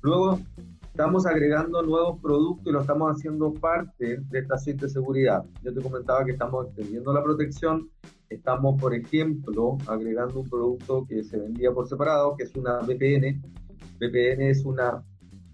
Luego, 0.00 0.38
estamos 0.98 1.26
agregando 1.26 1.80
nuevos 1.80 2.20
productos 2.20 2.66
y 2.66 2.72
lo 2.72 2.80
estamos 2.80 3.12
haciendo 3.12 3.54
parte 3.54 4.18
de 4.18 4.38
esta 4.40 4.58
suite 4.58 4.86
de 4.86 4.90
seguridad. 4.90 5.44
Yo 5.62 5.72
te 5.72 5.80
comentaba 5.80 6.24
que 6.24 6.32
estamos 6.32 6.66
extendiendo 6.66 7.12
la 7.12 7.22
protección, 7.22 7.88
estamos, 8.28 8.80
por 8.80 8.92
ejemplo, 8.92 9.78
agregando 9.86 10.40
un 10.40 10.50
producto 10.50 11.06
que 11.08 11.22
se 11.22 11.38
vendía 11.38 11.70
por 11.70 11.88
separado, 11.88 12.34
que 12.34 12.42
es 12.42 12.56
una 12.56 12.80
VPN. 12.80 13.40
VPN 14.00 14.42
es 14.42 14.64
una, 14.64 15.04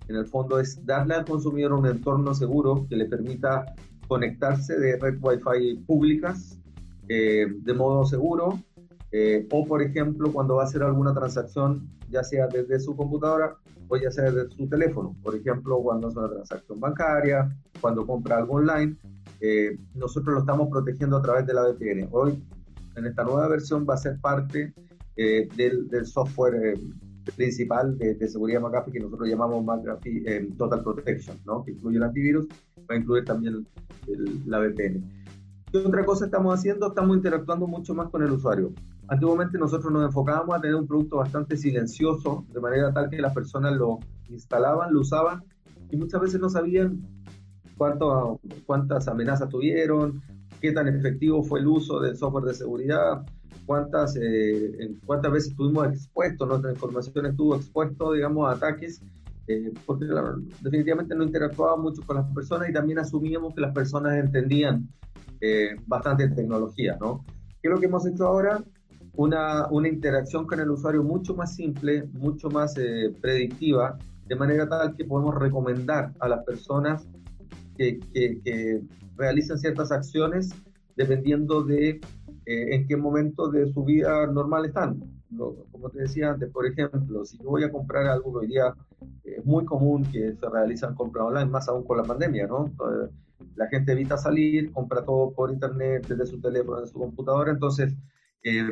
en 0.09 0.17
el 0.17 0.25
fondo, 0.25 0.59
es 0.59 0.83
darle 0.87 1.13
al 1.13 1.27
consumidor 1.27 1.75
un 1.75 1.89
entorno 1.89 2.35
seguro 2.35 2.87
que 2.89 2.97
le 2.97 3.05
permita 3.05 3.67
conectarse 4.09 4.79
de 4.79 4.97
red 4.97 5.19
Wi-Fi 5.21 5.85
públicas 5.87 6.59
eh, 7.11 7.49
de 7.55 7.75
modo 7.75 8.07
seguro, 8.07 8.59
eh, 9.13 9.47
o 9.53 9.67
por 9.67 9.83
ejemplo, 9.83 10.33
cuando 10.33 10.55
va 10.55 10.63
a 10.63 10.67
hacer 10.67 10.83
alguna 10.83 11.13
transacción, 11.13 11.87
ya 12.09 12.25
sea 12.25 12.47
desde 12.47 12.81
su 12.81 12.97
computadora 12.97 13.59
puede 13.89 14.11
ser 14.11 14.33
desde 14.33 14.51
su 14.57 14.69
teléfono. 14.69 15.15
Por 15.23 15.35
ejemplo, 15.35 15.81
cuando 15.83 16.09
es 16.09 16.17
una 16.17 16.29
transacción 16.29 16.81
bancaria, 16.81 17.57
cuando 17.81 18.07
compra 18.07 18.39
algo 18.39 18.55
online, 18.55 18.97
eh, 19.41 19.79
nosotros 19.95 20.35
lo 20.35 20.41
estamos 20.41 20.69
protegiendo 20.69 21.17
a 21.17 21.23
través 21.23 21.47
de 21.47 21.55
la 21.55 21.63
VPN. 21.63 22.09
Hoy, 22.13 22.43
en 22.97 23.07
esta 23.07 23.25
nueva 23.25 23.49
versión, 23.49 23.87
va 23.89 23.95
a 23.95 23.99
ser 23.99 24.19
parte 24.21 24.73
eh, 25.17 25.49
del, 25.57 25.89
del, 25.89 26.07
software 26.07 26.55
eh, 26.55 26.81
principal 27.37 27.97
de, 27.99 28.15
de, 28.15 28.29
seguridad 28.29 28.61
McAfee 28.61 28.93
que 28.93 29.01
nosotros 29.01 29.29
llamamos 29.29 29.65
McAfee 29.65 30.53
Total 30.57 30.83
Protection, 30.83 31.37
¿no? 31.45 31.65
que 31.65 31.73
incluye 31.73 31.97
el 31.97 32.03
antivirus, 32.03 32.49
va 32.91 32.95
a 32.95 32.99
incluir 32.99 33.25
también 33.25 33.67
el, 34.09 34.41
la 34.47 34.59
VPN. 34.61 35.05
¿Qué 35.71 35.79
otra 35.79 36.05
cosa 36.05 36.27
estamos 36.27 36.55
haciendo? 36.55 36.89
Estamos 36.89 37.17
interactuando 37.17 37.67
mucho 37.67 37.95
más 37.95 38.09
con 38.09 38.23
el 38.23 38.31
usuario. 38.31 38.73
Antiguamente 39.09 39.59
nosotros 39.59 39.93
nos 39.93 40.05
enfocábamos 40.05 40.57
a 40.57 40.61
tener 40.61 40.77
un 40.77 40.87
producto 40.87 41.19
bastante 41.19 41.57
silencioso, 41.57 42.47
de 42.53 42.61
manera 42.61 42.93
tal 42.93 43.11
que 43.11 43.21
las 43.21 43.35
personas 43.35 43.75
lo 43.75 43.99
instalaban, 44.29 44.93
lo 44.93 45.01
usaban 45.01 45.43
y 45.91 45.97
muchas 45.97 46.21
veces 46.21 46.41
no 46.41 46.49
sabían 46.49 47.03
cuánto, 47.77 48.41
cuántas 48.67 49.07
amenazas 49.09 49.49
tuvieron, 49.49 50.23
qué 50.61 50.73
tan 50.73 50.89
efectivo 50.89 51.43
fue 51.43 51.61
el 51.61 51.67
uso 51.67 52.01
del 52.01 52.17
software 52.17 52.45
de 52.45 52.55
seguridad, 52.55 53.25
cuántas, 53.67 54.17
eh, 54.17 54.95
cuántas 55.05 55.33
veces 55.33 55.51
estuvimos 55.51 55.89
expuestos, 55.89 56.49
nuestra 56.49 56.73
información 56.73 57.27
estuvo 57.27 57.57
expuesto, 57.57 58.13
digamos, 58.13 58.49
a 58.49 58.53
ataques, 58.53 59.03
eh, 59.47 59.73
porque 59.85 60.07
definitivamente 60.63 61.15
no 61.15 61.25
interactuaba 61.25 61.77
mucho 61.77 62.03
con 62.07 62.17
las 62.17 62.33
personas 62.33 62.71
y 62.71 62.73
también 62.73 62.99
asumíamos 62.99 63.55
que 63.55 63.61
las 63.61 63.75
personas 63.75 64.17
entendían 64.17 64.89
eh, 65.41 65.77
bastante 65.87 66.29
tecnología, 66.29 66.97
¿no? 66.99 67.25
¿Qué 67.61 67.69
es 67.69 67.75
lo 67.75 67.79
que 67.79 67.87
hemos 67.87 68.07
hecho 68.07 68.27
ahora? 68.27 68.65
Una, 69.17 69.69
una 69.69 69.89
interacción 69.89 70.47
con 70.47 70.61
el 70.61 70.71
usuario 70.71 71.03
mucho 71.03 71.35
más 71.35 71.55
simple, 71.55 72.05
mucho 72.13 72.51
más 72.51 72.77
eh, 72.79 73.15
predictiva, 73.21 73.99
de 74.27 74.37
manera 74.37 74.69
tal 74.69 74.97
que 74.97 75.05
podemos 75.05 75.35
recomendar 75.35 76.13
a 76.21 76.29
las 76.29 76.45
personas 76.45 77.07
que, 77.77 78.01
que, 78.13 78.83
realicen 79.17 79.57
ciertas 79.59 79.93
acciones 79.93 80.53
dependiendo 80.97 81.63
de 81.63 82.01
eh, 82.47 82.75
en 82.75 82.89
qué 82.89 82.97
momento 82.97 83.49
de 83.49 83.73
su 83.73 83.85
vida 83.85 84.27
normal 84.27 84.65
están. 84.65 85.01
como 85.71 85.89
te 85.91 86.01
decía 86.01 86.33
antes, 86.33 86.51
por 86.51 86.67
ejemplo, 86.67 87.25
si 87.25 87.39
yo 87.39 87.51
voy 87.51 87.63
a 87.63 87.71
comprar 87.71 88.07
algo 88.07 88.33
hoy 88.33 88.49
día, 88.49 88.75
es 89.23 89.45
muy 89.45 89.65
común 89.65 90.03
que 90.05 90.35
se 90.35 90.49
realizan 90.49 90.97
compras 90.97 91.27
online, 91.27 91.47
más 91.47 91.69
aún 91.69 91.85
con 91.85 91.99
la 91.99 92.03
pandemia, 92.03 92.49
¿no? 92.49 92.73
la 93.57 93.69
gente 93.69 93.93
evita 93.93 94.17
salir, 94.17 94.73
compra 94.73 95.05
todo 95.05 95.33
por 95.33 95.53
internet, 95.53 96.07
desde 96.09 96.27
su 96.27 96.41
teléfono, 96.41 96.81
desde 96.81 96.93
su 96.93 96.99
computadora, 96.99 97.53
entonces 97.53 97.95
eh, 98.45 98.69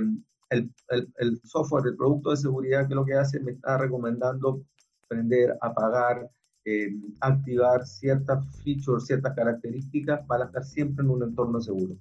el, 0.50 1.40
software 1.44 1.84
del 1.84 1.96
producto 1.96 2.30
de 2.30 2.36
seguridad 2.36 2.86
que 2.86 2.94
lo 2.94 3.04
que 3.04 3.14
hace 3.14 3.40
me 3.40 3.52
está 3.52 3.78
recomendando 3.78 4.62
prender, 5.08 5.56
apagar, 5.60 6.30
eh, 6.64 6.94
activar 7.20 7.86
ciertas 7.86 8.44
features, 8.62 9.06
ciertas 9.06 9.34
características 9.34 10.24
para 10.26 10.44
estar 10.44 10.64
siempre 10.64 11.04
en 11.04 11.10
un 11.10 11.22
entorno 11.22 11.60
seguro. 11.60 11.96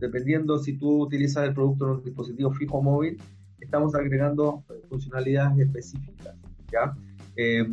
Dependiendo 0.00 0.58
si 0.58 0.76
tú 0.76 1.02
utilizas 1.02 1.46
el 1.46 1.54
producto 1.54 1.84
en 1.84 1.90
un 1.92 2.04
dispositivo 2.04 2.52
fijo 2.52 2.78
o 2.78 2.82
móvil, 2.82 3.20
estamos 3.60 3.94
agregando 3.94 4.64
funcionalidades 4.88 5.66
específicas. 5.66 6.34
¿ya? 6.72 6.94
Eh, 7.36 7.64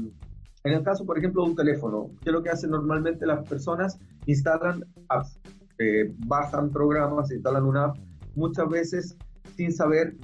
en 0.63 0.73
el 0.73 0.83
caso, 0.83 1.05
por 1.05 1.17
ejemplo, 1.17 1.43
de 1.43 1.49
un 1.51 1.55
teléfono, 1.55 2.11
¿qué 2.21 2.29
es 2.29 2.33
lo 2.33 2.43
que 2.43 2.49
hacen 2.49 2.71
normalmente 2.71 3.25
las 3.25 3.47
personas? 3.47 3.97
Instalan 4.25 4.85
apps, 5.07 5.39
eh, 5.79 6.13
bajan 6.27 6.69
programas, 6.69 7.31
instalan 7.31 7.65
una 7.65 7.85
app. 7.85 7.97
Muchas 8.35 8.69
veces 8.69 9.17
sin 9.59 9.73
saber 9.73 10.15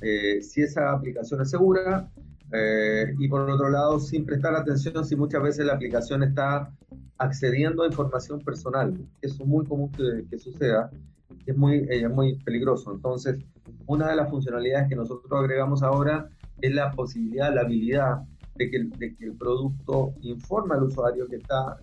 eh, 0.00 0.40
si 0.40 0.62
esa 0.62 0.92
aplicación 0.92 1.40
es 1.40 1.50
segura 1.50 2.08
eh, 2.52 3.12
y 3.18 3.26
por 3.26 3.50
otro 3.50 3.68
lado 3.68 3.98
sin 3.98 4.24
prestar 4.24 4.54
atención 4.54 5.04
si 5.04 5.16
muchas 5.16 5.42
veces 5.42 5.66
la 5.66 5.72
aplicación 5.72 6.22
está 6.22 6.72
accediendo 7.18 7.82
a 7.82 7.88
información 7.88 8.38
personal. 8.42 8.96
Eso 9.22 9.42
es 9.42 9.48
muy 9.48 9.66
común 9.66 9.90
que, 9.90 10.38
suceda, 10.38 10.88
es 11.44 11.56
muy, 11.56 11.78
eh, 11.78 12.04
es 12.04 12.10
muy 12.10 12.36
peligroso. 12.44 12.94
Entonces, 12.94 13.44
una 13.86 14.08
de 14.10 14.14
las 14.14 14.30
funcionalidades 14.30 14.88
que 14.88 14.94
nosotros 14.94 15.32
agregamos 15.32 15.82
ahora 15.82 16.28
es 16.60 16.72
la 16.72 16.92
posibilidad, 16.92 17.52
la 17.52 17.62
habilidad 17.62 18.22
de 18.54 18.70
que, 18.70 18.84
de 18.98 19.16
que 19.16 19.24
el 19.24 19.36
producto 19.36 20.14
informa 20.20 20.76
al 20.76 20.84
usuario 20.84 21.26
que 21.26 21.36
está 21.36 21.76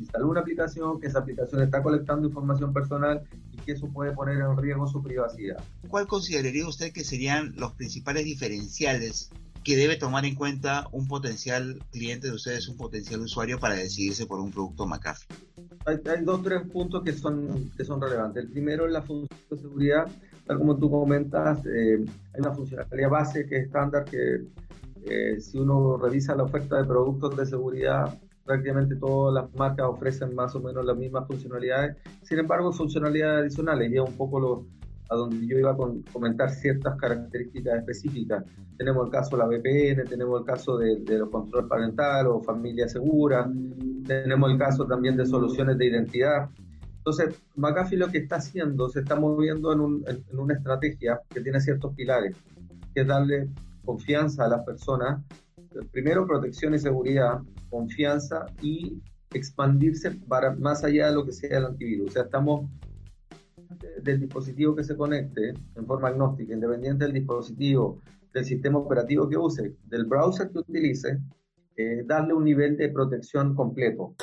instaló 0.00 0.28
una 0.28 0.40
aplicación, 0.40 0.98
que 1.00 1.06
esa 1.06 1.20
aplicación 1.20 1.62
está 1.62 1.82
colectando 1.82 2.26
información 2.26 2.72
personal 2.72 3.22
y 3.52 3.56
que 3.58 3.72
eso 3.72 3.88
puede 3.88 4.12
poner 4.12 4.38
en 4.38 4.56
riesgo 4.56 4.86
su 4.88 5.02
privacidad. 5.02 5.62
¿Cuál 5.88 6.06
consideraría 6.06 6.66
usted 6.66 6.92
que 6.92 7.04
serían 7.04 7.54
los 7.56 7.72
principales 7.72 8.24
diferenciales 8.24 9.30
que 9.62 9.76
debe 9.76 9.96
tomar 9.96 10.24
en 10.24 10.34
cuenta 10.34 10.88
un 10.90 11.06
potencial 11.06 11.78
cliente 11.92 12.28
de 12.28 12.34
ustedes, 12.34 12.66
un 12.68 12.78
potencial 12.78 13.20
usuario 13.20 13.60
para 13.60 13.74
decidirse 13.74 14.26
por 14.26 14.40
un 14.40 14.50
producto 14.50 14.86
McAfee? 14.86 15.28
Hay, 15.84 16.00
hay 16.06 16.24
dos 16.24 16.40
o 16.40 16.42
tres 16.42 16.62
puntos 16.72 17.02
que 17.04 17.12
son, 17.12 17.70
que 17.76 17.84
son 17.84 18.00
relevantes. 18.00 18.44
El 18.44 18.50
primero 18.50 18.86
es 18.86 18.92
la 18.92 19.02
función 19.02 19.38
de 19.50 19.56
seguridad. 19.58 20.08
tal 20.46 20.58
como 20.58 20.76
tú 20.76 20.90
comentas, 20.90 21.58
eh, 21.66 22.02
hay 22.32 22.40
una 22.40 22.52
funcionalidad 22.52 23.10
base 23.10 23.46
que 23.46 23.58
es 23.58 23.66
estándar 23.66 24.06
que 24.06 24.46
eh, 25.04 25.40
si 25.40 25.58
uno 25.58 25.98
revisa 25.98 26.34
la 26.34 26.44
oferta 26.44 26.78
de 26.78 26.84
productos 26.84 27.36
de 27.36 27.46
seguridad, 27.46 28.18
prácticamente 28.44 28.96
todas 28.96 29.34
las 29.34 29.54
marcas 29.54 29.86
ofrecen 29.86 30.34
más 30.34 30.54
o 30.54 30.60
menos 30.60 30.84
las 30.84 30.96
mismas 30.96 31.26
funcionalidades. 31.26 31.96
Sin 32.22 32.38
embargo, 32.38 32.72
funcionalidades 32.72 33.42
adicionales, 33.42 33.90
y 33.90 33.96
es 33.96 34.00
un 34.00 34.16
poco 34.16 34.66
a 35.10 35.14
donde 35.16 35.46
yo 35.46 35.58
iba 35.58 35.72
a 35.72 35.76
comentar 36.12 36.50
ciertas 36.50 36.96
características 36.96 37.78
específicas. 37.78 38.44
Tenemos 38.76 39.06
el 39.06 39.12
caso 39.12 39.36
de 39.36 39.38
la 39.38 39.46
VPN, 39.48 40.08
tenemos 40.08 40.40
el 40.40 40.46
caso 40.46 40.78
de, 40.78 41.00
de 41.00 41.18
los 41.18 41.30
control 41.30 41.66
parental 41.66 42.28
o 42.28 42.40
familia 42.40 42.88
segura, 42.88 43.50
tenemos 44.06 44.50
el 44.50 44.58
caso 44.58 44.86
también 44.86 45.16
de 45.16 45.26
soluciones 45.26 45.76
de 45.78 45.86
identidad. 45.86 46.48
Entonces, 46.98 47.34
McAfee 47.56 47.96
lo 47.96 48.08
que 48.08 48.18
está 48.18 48.36
haciendo, 48.36 48.88
se 48.88 49.00
está 49.00 49.16
moviendo 49.16 49.72
en, 49.72 50.04
en, 50.06 50.38
una 50.38 50.54
estrategia 50.54 51.20
que 51.28 51.40
tiene 51.40 51.60
ciertos 51.60 51.94
pilares, 51.94 52.36
que 52.94 53.00
es 53.00 53.06
darle 53.06 53.48
confianza 53.84 54.44
a 54.44 54.48
las 54.48 54.64
personas, 54.64 55.20
primero 55.92 56.26
protección 56.26 56.74
y 56.74 56.78
seguridad, 56.78 57.40
confianza 57.68 58.46
y 58.62 59.00
expandirse 59.32 60.10
para 60.10 60.54
más 60.56 60.84
allá 60.84 61.08
de 61.08 61.14
lo 61.14 61.24
que 61.24 61.32
sea 61.32 61.58
el 61.58 61.66
antivirus. 61.66 62.10
O 62.10 62.12
sea, 62.12 62.22
estamos 62.22 62.68
del 64.02 64.20
dispositivo 64.20 64.74
que 64.74 64.84
se 64.84 64.96
conecte 64.96 65.54
en 65.76 65.86
forma 65.86 66.08
agnóstica, 66.08 66.52
independiente 66.52 67.04
del 67.04 67.14
dispositivo, 67.14 68.00
del 68.32 68.44
sistema 68.44 68.78
operativo 68.78 69.28
que 69.28 69.36
use, 69.36 69.76
del 69.86 70.04
browser 70.04 70.50
que 70.50 70.58
utilice, 70.58 71.18
eh, 71.76 72.02
darle 72.04 72.34
un 72.34 72.44
nivel 72.44 72.76
de 72.76 72.88
protección 72.88 73.54
completo. 73.54 74.14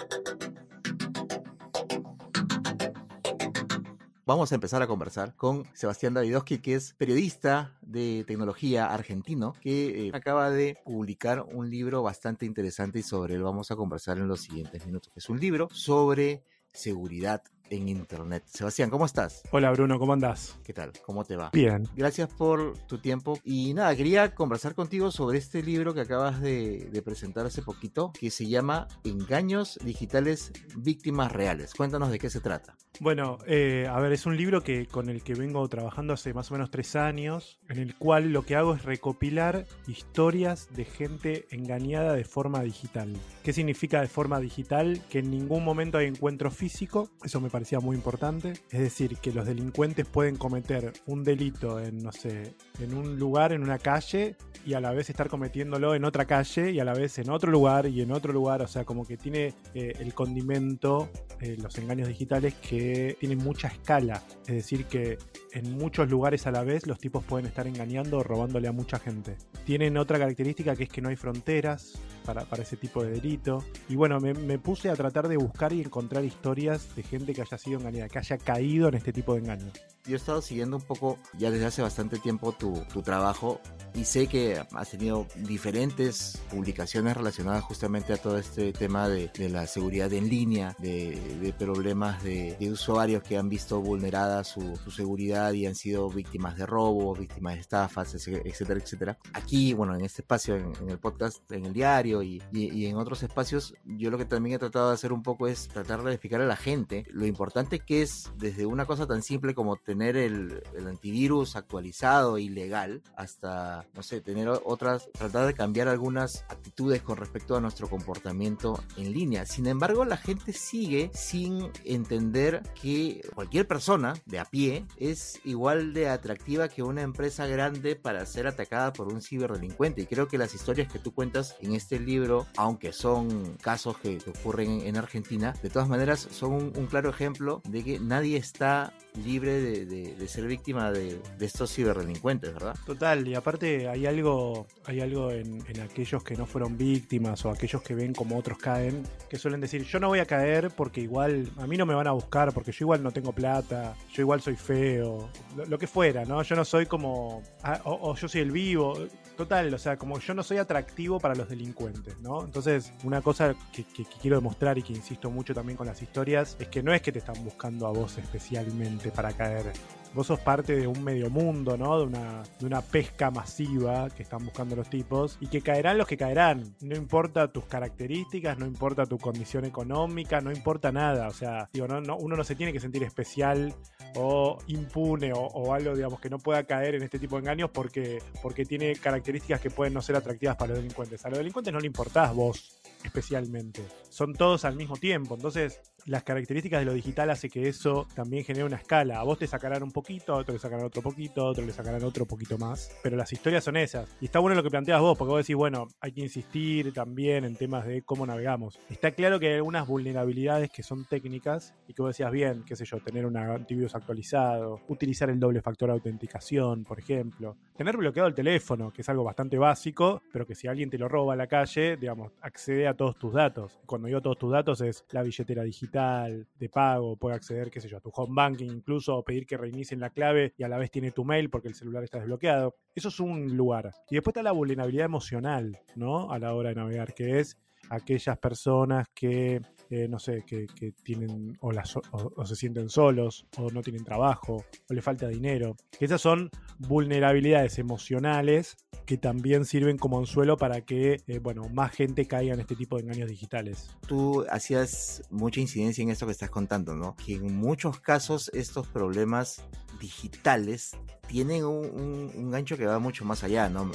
Vamos 4.28 4.52
a 4.52 4.56
empezar 4.56 4.82
a 4.82 4.88
conversar 4.88 5.38
con 5.38 5.64
Sebastián 5.74 6.14
Davidowski, 6.14 6.58
que 6.58 6.76
es 6.76 6.94
periodista 6.96 7.78
de 7.80 8.26
tecnología 8.28 8.94
argentino, 8.94 9.56
que 9.62 10.08
eh, 10.08 10.12
acaba 10.14 10.52
de 10.52 10.78
publicar 10.84 11.46
un 11.54 11.70
libro 11.70 12.04
bastante 12.04 12.46
interesante 12.46 13.00
y 13.00 13.04
sobre 13.04 13.36
él 13.36 13.44
vamos 13.44 13.72
a 13.72 13.78
conversar 13.78 14.18
en 14.18 14.28
los 14.28 14.42
siguientes 14.42 14.86
minutos. 14.86 15.14
Es 15.16 15.30
un 15.30 15.40
libro 15.40 15.70
sobre 15.72 16.44
seguridad 16.74 17.42
en 17.70 17.90
Internet. 17.90 18.44
Sebastián, 18.46 18.90
¿cómo 18.90 19.06
estás? 19.06 19.44
Hola 19.52 19.72
Bruno, 19.72 20.00
¿cómo 20.00 20.14
andás? 20.14 20.58
¿Qué 20.64 20.74
tal? 20.74 20.92
¿Cómo 21.06 21.24
te 21.24 21.36
va? 21.36 21.50
Bien. 21.54 21.88
Gracias 21.96 22.30
por 22.34 22.78
tu 22.88 23.00
tiempo. 23.00 23.40
Y 23.44 23.74
nada, 23.74 23.96
quería 23.96 24.34
conversar 24.34 24.76
contigo 24.76 25.12
sobre 25.12 25.38
este 25.38 25.64
libro 25.64 25.94
que 25.94 26.02
acabas 26.02 26.42
de, 26.42 26.90
de 26.92 27.02
presentar 27.02 27.46
hace 27.46 27.62
poquito, 27.62 28.12
que 28.18 28.30
se 28.30 28.48
llama 28.48 28.88
Engaños 29.04 29.80
Digitales 29.84 30.52
Víctimas 30.76 31.32
Reales. 31.32 31.74
Cuéntanos 31.74 32.12
de 32.12 32.20
qué 32.20 32.30
se 32.30 32.40
trata. 32.40 32.76
Bueno, 33.00 33.38
eh, 33.46 33.88
a 33.90 34.00
ver, 34.00 34.12
es 34.12 34.26
un 34.26 34.36
libro 34.36 34.62
que, 34.62 34.88
con 34.88 35.10
el 35.10 35.22
que 35.22 35.36
vengo 35.36 35.68
trabajando 35.68 36.14
hace 36.14 36.34
más 36.34 36.50
o 36.50 36.56
menos 36.56 36.72
tres 36.72 36.96
años, 36.96 37.60
en 37.70 37.78
el 37.78 37.96
cual 37.96 38.34
lo 38.34 38.44
que 38.44 38.56
hago 38.56 38.74
es 38.74 38.84
recopilar 38.84 39.66
historias 39.86 40.70
de 40.76 40.86
gente 40.86 41.46
engañada 41.52 42.14
de 42.14 42.24
forma 42.24 42.62
digital. 42.62 43.14
¿Qué 43.44 43.54
significa 43.54 44.02
de 44.02 44.08
forma 44.08 44.40
digital? 44.40 45.02
Que 45.10 45.20
en 45.20 45.30
ningún 45.30 45.64
momento 45.64 46.00
hay 46.00 46.08
encuentro 46.08 46.50
físico, 46.50 47.10
eso 47.24 47.40
me 47.40 47.50
parecía 47.58 47.80
muy 47.80 47.96
importante. 47.96 48.54
Es 48.70 48.80
decir, 48.80 49.18
que 49.18 49.32
los 49.32 49.48
delincuentes 49.48 50.06
pueden 50.06 50.36
cometer 50.36 50.94
un 51.08 51.24
delito 51.24 51.80
en, 51.80 51.98
no 51.98 52.12
sé, 52.12 52.54
en 52.80 52.94
un 52.94 53.18
lugar, 53.18 53.52
en 53.52 53.64
una 53.64 53.80
calle, 53.80 54.36
y 54.64 54.76
a 54.76 54.80
la 54.80 54.92
vez 54.92 55.10
estar 55.10 55.28
cometiéndolo 55.28 55.96
en 55.96 56.06
otra 56.06 56.26
calle 56.26 56.70
y 56.72 56.80
a 56.80 56.84
la 56.84 56.94
vez 56.94 57.18
en 57.18 57.32
otro 57.32 57.52
lugar 57.52 57.88
y 57.88 58.02
en 58.02 58.12
otro 58.12 58.32
lugar. 58.32 58.62
O 58.62 58.68
sea, 58.68 58.86
como 58.86 59.08
que 59.08 59.18
tiene 59.18 59.56
eh, 59.74 59.94
el 59.98 60.14
condimento, 60.14 61.10
eh, 61.42 61.58
los 61.60 61.76
engaños 61.80 62.08
digitales 62.10 62.54
que 62.54 63.18
tienen 63.20 63.40
mucha 63.40 63.70
escala. 63.70 64.22
Es 64.42 64.54
decir, 64.54 64.86
que 64.86 65.18
en 65.54 65.78
muchos 65.78 66.10
lugares 66.10 66.48
a 66.48 66.52
la 66.52 66.64
vez 66.64 66.88
los 66.88 67.00
tipos 67.00 67.24
pueden 67.24 67.46
estar 67.46 67.68
engañando 67.68 68.20
o 68.20 68.24
robándole 68.24 68.68
a 68.68 68.72
mucha 68.72 69.00
gente. 69.00 69.38
Tienen 69.66 69.98
otra 69.98 70.20
característica 70.20 70.76
que 70.76 70.84
es 70.84 70.90
que 70.90 71.02
no 71.02 71.10
hay 71.10 71.16
fronteras 71.16 71.94
para, 72.26 72.44
ese 72.62 72.78
tipo 72.78 73.04
de 73.04 73.12
delito. 73.12 73.64
Y 73.90 73.96
bueno, 73.96 74.20
me, 74.20 74.34
me, 74.34 74.60
puse 74.60 74.90
a 74.90 74.96
tratar 74.96 75.28
de 75.28 75.38
buscar 75.38 75.72
y 75.74 75.82
encontrar 75.82 76.26
historias 76.26 76.96
de 76.96 77.04
gente 77.04 77.34
que 77.34 77.42
haya 77.42 77.58
sido 77.58 77.80
engañada, 77.80 78.10
que 78.10 78.20
haya 78.20 78.38
caído 78.38 78.90
en 78.90 78.96
este 78.96 79.14
tipo 79.14 79.34
de 79.34 79.40
engaños 79.40 79.74
yo 80.08 80.14
he 80.14 80.18
estado 80.18 80.42
siguiendo 80.42 80.78
un 80.78 80.84
poco 80.84 81.20
ya 81.38 81.52
desde 81.52 81.66
hace 81.66 81.82
bastante 81.82 82.18
tiempo 82.18 82.54
tu, 82.54 82.82
tu 82.92 83.02
trabajo 83.02 83.60
y 83.94 84.06
sé 84.06 84.28
que 84.28 84.62
has 84.72 84.90
tenido 84.90 85.28
diferentes 85.36 86.42
publicaciones 86.50 87.18
relacionadas 87.18 87.64
justamente 87.64 88.14
a 88.14 88.18
todo 88.18 88.38
este 88.38 88.72
tema 88.72 89.10
de, 89.10 89.30
de 89.38 89.50
la 89.50 89.68
seguridad 89.68 90.12
en 90.14 90.30
línea, 90.30 90.76
de, 90.80 91.20
de 91.42 91.54
problemas 91.54 92.24
de, 92.24 92.56
de, 92.60 92.72
usuarios 92.72 93.24
que 93.24 93.38
han 93.38 93.50
visto 93.50 93.82
vulnerada 93.82 94.44
su, 94.44 94.78
su, 94.78 94.92
seguridad 94.92 95.37
y 95.54 95.66
han 95.66 95.76
sido 95.76 96.10
víctimas 96.10 96.58
de 96.58 96.66
robos, 96.66 97.20
víctimas 97.20 97.56
de 97.56 97.62
estafas, 97.62 98.14
etcétera, 98.16 98.80
etcétera. 98.80 99.18
Aquí, 99.34 99.74
bueno, 99.74 99.96
en 99.96 100.04
este 100.04 100.22
espacio, 100.22 100.56
en, 100.56 100.74
en 100.82 100.90
el 100.90 101.00
podcast, 101.00 101.50
en 101.52 101.66
el 101.66 101.74
diario 101.74 102.24
y, 102.24 102.42
y, 102.52 102.72
y, 102.74 102.86
en 102.88 102.98
otros 102.98 103.24
espacios, 103.24 103.74
yo 103.86 104.10
lo 104.10 104.18
que 104.18 104.26
también 104.26 104.56
he 104.56 104.60
tratado 104.60 104.90
de 104.90 104.96
hacer 104.96 105.14
un 105.14 105.24
poco 105.24 105.48
es 105.48 105.68
tratar 105.68 106.04
de 106.04 106.12
explicar 106.12 106.42
a 106.42 106.46
la 106.46 106.56
gente 106.56 107.06
lo 107.10 107.26
importante 107.26 107.80
que 107.80 108.02
es 108.02 108.32
desde 108.38 108.66
una 108.66 108.86
cosa 108.86 109.08
tan 109.08 109.22
simple 109.22 109.54
como 109.54 109.78
tener 109.78 110.18
el, 110.18 110.64
el, 110.76 110.88
antivirus 110.88 111.56
actualizado 111.56 112.38
y 112.38 112.50
legal 112.50 113.02
hasta, 113.16 113.86
no 113.94 114.04
sé, 114.04 114.22
tener 114.22 114.50
otras, 114.50 115.10
tratar 115.12 115.46
de 115.46 115.54
cambiar 115.54 115.88
algunas 115.88 116.44
actitudes 116.50 117.02
con 117.02 117.18
respecto 117.18 117.56
a 117.56 117.62
nuestro 117.62 117.90
comportamiento 117.90 118.84
en 118.96 119.12
línea. 119.12 119.46
Sin 119.46 119.68
embargo, 119.68 120.06
la 120.06 120.18
gente 120.18 120.54
sigue 120.54 121.12
sin 121.14 121.72
entender 121.84 122.64
que 122.82 123.22
cualquier 123.36 123.68
persona 123.68 124.14
de 124.26 124.40
a 124.40 124.46
pie 124.46 124.86
es 124.98 125.27
igual 125.44 125.94
de 125.94 126.10
atractiva 126.10 126.68
que 126.68 126.84
una 126.84 127.02
empresa 127.02 127.48
grande 127.48 127.96
para 127.96 128.26
ser 128.26 128.48
atacada 128.48 128.94
por 128.94 129.12
un 129.12 129.22
ciberdelincuente. 129.22 130.02
Y 130.02 130.06
creo 130.06 130.28
que 130.28 130.38
las 130.38 130.54
historias 130.54 130.92
que 130.92 131.00
tú 131.00 131.14
cuentas 131.14 131.56
en 131.62 131.74
este 131.74 132.00
libro, 132.00 132.48
aunque 132.56 132.94
son 132.94 133.58
casos 133.62 133.98
que, 133.98 134.18
ocurren 134.28 134.82
en 134.82 134.98
Argentina, 134.98 135.54
de 135.62 135.70
todas 135.70 135.88
maneras 135.88 136.28
son 136.32 136.54
un, 136.54 136.74
un 136.76 136.88
claro 136.88 137.10
ejemplo 137.10 137.62
de 137.70 137.84
que 137.84 138.00
nadie 138.00 138.38
está 138.38 138.94
libre 139.24 139.86
de, 139.86 140.28
ser 140.28 140.46
víctima 140.48 140.92
de, 140.92 141.20
estos 141.40 141.74
ciberdelincuentes, 141.74 142.54
¿verdad? 142.54 142.76
Total, 142.86 143.28
y 143.28 143.36
aparte 143.36 143.88
hay 143.88 144.06
algo, 144.06 144.68
hay 144.86 145.02
algo 145.02 145.32
en, 145.32 145.64
aquellos 145.82 146.24
que 146.24 146.36
no 146.36 146.46
fueron 146.46 146.78
víctimas 146.78 147.46
o 147.46 147.50
aquellos 147.50 147.82
que 147.82 147.96
ven 147.96 148.14
como 148.14 148.38
otros 148.38 148.58
caen, 148.58 149.04
que 149.30 149.38
suelen 149.38 149.62
decir, 149.62 149.84
yo 149.84 150.00
no 150.00 150.08
voy 150.08 150.20
a 150.20 150.26
caer 150.26 150.72
porque 150.72 151.02
igual 151.02 151.50
a 151.58 151.68
mí 151.68 151.78
no 151.78 151.86
me 151.86 151.94
van 151.94 152.08
a 152.08 152.12
buscar, 152.12 152.54
porque 152.54 152.72
yo 152.72 152.86
igual 152.86 153.04
no 153.04 153.12
tengo 153.12 153.32
plata, 153.32 153.96
yo 154.14 154.22
igual 154.22 154.42
soy 154.42 154.56
feo, 154.56 155.30
lo, 155.56 155.78
que 155.78 155.88
fuera, 155.88 156.26
¿no? 156.26 156.42
Yo 156.44 156.56
no 156.56 156.66
soy 156.66 156.86
como, 156.86 157.42
ah, 157.64 157.82
o 157.86 158.16
yo 158.16 158.28
soy 158.28 158.42
el 158.42 158.52
vivo, 158.52 158.96
total, 159.38 159.74
o 159.74 159.78
sea, 159.78 159.96
como 159.98 160.20
yo 160.20 160.34
no 160.34 160.44
soy 160.44 160.58
atractivo 160.58 161.20
para 161.20 161.36
los 161.36 161.48
delincuentes, 161.48 162.20
¿no? 162.20 162.44
Entonces, 162.44 162.92
una 163.04 163.22
cosa 163.22 163.56
que, 163.72 163.86
quiero 164.22 164.38
demostrar 164.38 164.78
y 164.78 164.84
que 164.84 164.94
insisto 164.94 165.32
mucho 165.32 165.54
también 165.54 165.78
con 165.78 165.88
las 165.88 166.02
historias, 166.02 166.58
es 166.60 166.68
que 166.68 166.84
no 166.84 166.94
es 166.94 167.02
que 167.02 167.12
te 167.12 167.20
están 167.20 167.42
buscando 167.46 167.88
a 167.88 167.92
vos 167.92 168.18
especialmente 168.18 169.12
para 169.12 169.32
caer 169.32 169.72
vos 170.14 170.28
sos 170.28 170.40
parte 170.40 170.76
de 170.76 170.88
un 170.88 171.04
medio 171.04 171.30
mundo, 171.30 171.78
¿no? 171.78 172.00
De 172.00 172.06
una, 172.06 172.44
de 172.60 172.66
una 172.66 172.82
pesca 172.82 173.32
masiva 173.32 174.10
que 174.10 174.24
están 174.24 174.44
buscando 174.44 174.76
los 174.76 174.90
tipos 174.90 175.38
y 175.40 175.48
que 175.48 175.62
caerán 175.62 175.98
los 175.98 176.08
que 176.08 176.18
caerán. 176.18 176.76
No 176.82 176.96
importa 176.96 177.52
tus 177.52 177.66
características, 177.66 178.58
no 178.58 178.66
importa 178.66 179.06
tu 179.06 179.18
condición 179.18 179.66
económica, 179.66 180.42
no 180.42 180.52
importa 180.52 180.92
nada. 180.92 181.28
O 181.28 181.34
sea, 181.34 181.70
digo, 181.72 181.88
no, 181.88 182.02
no, 182.02 182.18
uno 182.18 182.36
no 182.36 182.44
se 182.44 182.56
tiene 182.56 182.74
que 182.74 182.80
sentir 182.80 183.04
especial 183.04 183.74
o 184.16 184.58
impune 184.68 185.32
o, 185.34 185.74
algo, 185.74 185.96
digamos, 185.96 186.20
que 186.20 186.30
no 186.30 186.40
pueda 186.40 186.64
caer 186.64 186.96
en 186.96 187.04
este 187.04 187.20
tipo 187.20 187.36
de 187.36 187.42
engaños 187.42 187.70
porque, 187.72 188.22
porque 188.42 188.66
tiene 188.66 188.96
características 188.96 189.62
que 189.62 189.70
pueden 189.70 189.94
no 189.94 190.02
ser 190.02 190.16
atractivas 190.16 190.56
para 190.56 190.70
los 190.70 190.80
delincuentes. 190.80 191.26
A 191.26 191.30
los 191.30 191.38
delincuentes 191.38 191.74
no 191.74 191.80
le 191.80 191.88
importás 191.88 192.34
vos 192.34 192.82
especialmente. 193.04 193.84
Son 194.10 194.34
todos 194.34 194.66
al 194.66 194.76
mismo 194.76 194.98
tiempo. 194.98 195.36
Entonces, 195.36 195.82
las 196.08 196.24
características 196.24 196.80
de 196.80 196.86
lo 196.86 196.94
digital 196.94 197.30
hace 197.30 197.50
que 197.50 197.68
eso 197.68 198.08
también 198.16 198.44
genere 198.46 198.66
una 198.66 198.78
escala. 198.78 199.20
A 199.20 199.24
vos 199.24 199.38
te 199.38 199.46
sacarán 199.46 199.84
un 199.84 199.92
poquito, 199.92 200.34
a 200.34 200.38
otro 200.38 200.54
le 200.54 200.60
sacarán 200.60 200.86
otro 200.86 201.02
poquito, 201.02 201.42
a 201.42 201.50
otro 201.50 201.66
le 201.66 201.74
sacarán 201.74 202.04
otro 202.04 202.26
poquito 202.26 202.58
más. 202.58 202.90
Pero 203.04 203.18
las 203.18 203.32
historias 203.34 203.66
son 203.66 203.76
esas. 203.76 204.16
Y 204.22 204.26
está 204.26 204.40
bueno 204.40 204.56
lo 204.56 204.64
que 204.64 204.70
planteas 204.70 205.02
vos, 205.02 205.18
porque 205.18 205.32
vos 205.32 205.40
decís, 205.40 205.56
bueno, 205.56 205.88
hay 206.00 206.14
que 206.14 206.22
insistir 206.22 206.94
también 206.94 207.44
en 207.44 207.56
temas 207.58 207.86
de 207.86 208.02
cómo 208.04 208.26
navegamos. 208.26 208.80
Está 208.90 209.12
claro 209.12 209.40
que 209.40 209.50
hay 209.50 209.56
algunas 209.56 209.86
vulnerabilidades 209.86 210.72
que 210.72 210.82
son 210.82 211.04
técnicas 211.06 211.76
y 211.88 211.94
que 211.94 212.02
vos 212.02 212.12
decías 212.12 212.32
bien, 212.32 212.64
qué 212.66 212.78
sé 212.78 212.86
yo, 212.86 213.00
tener 213.02 213.26
un 213.26 213.36
antivirus 213.36 213.94
actualizado, 213.94 214.80
utilizar 214.88 215.30
el 215.30 215.40
doble 215.40 215.62
factor 215.62 215.90
de 215.90 215.94
autenticación, 215.94 216.86
por 216.86 217.00
ejemplo, 217.00 217.58
tener 217.76 217.98
bloqueado 217.98 218.30
el 218.30 218.36
teléfono, 218.36 218.92
que 218.94 219.02
es 219.02 219.10
algo 219.10 219.26
bastante 219.26 219.58
básico, 219.58 220.22
pero 220.32 220.46
que 220.46 220.56
si 220.56 220.68
alguien 220.68 220.90
te 220.90 220.98
lo 220.98 221.10
roba 221.10 221.34
a 221.34 221.36
la 221.36 221.48
calle, 221.48 221.98
digamos, 221.98 222.32
accede 222.42 222.88
a 222.88 222.94
todos 222.94 223.18
tus 223.18 223.34
datos. 223.34 223.78
Cuando 223.86 224.08
digo 224.08 224.22
todos 224.22 224.38
tus 224.38 224.52
datos 224.52 224.80
es 224.82 225.04
la 225.12 225.22
billetera 225.22 225.64
digital, 225.64 225.97
de 225.98 226.70
pago, 226.70 227.18
puede 227.18 227.36
acceder, 227.36 227.70
qué 227.70 227.82
sé 227.82 227.90
yo, 227.90 227.98
a 227.98 228.02
tu 228.02 228.12
home 228.14 228.34
banking 228.36 228.70
incluso, 228.70 229.24
pedir 229.24 229.46
que 229.46 229.58
reinicien 229.58 230.00
la 230.00 230.10
clave 230.10 230.54
y 230.58 230.64
a 230.64 230.68
la 230.68 230.78
vez 230.78 230.92
tiene 230.92 231.12
tu 231.12 231.26
mail 231.26 231.50
porque 231.50 231.68
el 231.68 231.76
celular 231.76 232.04
está 232.04 232.20
desbloqueado. 232.20 232.76
Eso 232.96 233.10
es 233.10 233.20
un 233.20 233.56
lugar. 233.56 233.92
Y 234.10 234.16
después 234.16 234.34
está 234.34 234.44
la 234.44 234.52
vulnerabilidad 234.52 235.06
emocional, 235.06 235.80
¿no? 235.96 236.32
A 236.32 236.40
la 236.40 236.54
hora 236.54 236.70
de 236.70 236.76
navegar, 236.76 237.14
que 237.14 237.40
es 237.40 237.58
aquellas 237.90 238.38
personas 238.38 239.08
que 239.14 239.62
eh, 239.90 240.08
no 240.08 240.20
sé, 240.20 240.44
que, 240.46 240.68
tienen 241.04 241.58
o, 241.62 241.72
o, 242.12 242.46
se 242.46 242.56
sienten 242.56 242.90
solos, 242.90 243.46
o 243.58 243.70
no 243.70 243.82
tienen 243.82 244.04
trabajo, 244.04 244.66
o 244.90 244.94
le 244.94 245.02
falta 245.02 245.28
dinero. 245.28 245.76
Esas 246.00 246.22
son 246.22 246.50
vulnerabilidades 246.80 247.80
emocionales 247.80 248.78
que 249.06 249.18
también 249.18 249.66
sirven 249.66 249.98
como 249.98 250.20
anzuelo 250.20 250.58
para 250.58 250.82
que, 250.82 251.22
eh, 251.28 251.40
bueno, 251.40 251.70
más 251.70 251.92
gente 251.94 252.28
caiga 252.28 252.54
en 252.54 252.60
este 252.60 252.76
tipo 252.76 252.98
de 252.98 253.04
engaños 253.04 253.30
digitales. 253.30 253.90
Tú 254.08 254.46
hacías 254.50 255.24
mucha 255.30 255.62
incidencia 255.62 256.02
en 256.02 256.10
esto 256.10 256.26
que 256.26 256.34
estás 256.34 256.50
contando, 256.50 256.96
¿no? 256.96 257.16
Que 257.16 257.36
en 257.36 257.56
muchos 257.56 258.00
casos 258.00 258.52
estos 258.54 258.88
problemas 258.88 259.64
digitales 260.00 260.92
tienen 261.28 261.66
un, 261.66 262.32
un, 262.34 262.52
gancho 262.52 262.78
que 262.78 262.86
va 262.86 263.00
mucho 263.00 263.26
más 263.26 263.44
allá, 263.44 263.70
¿no? 263.70 263.92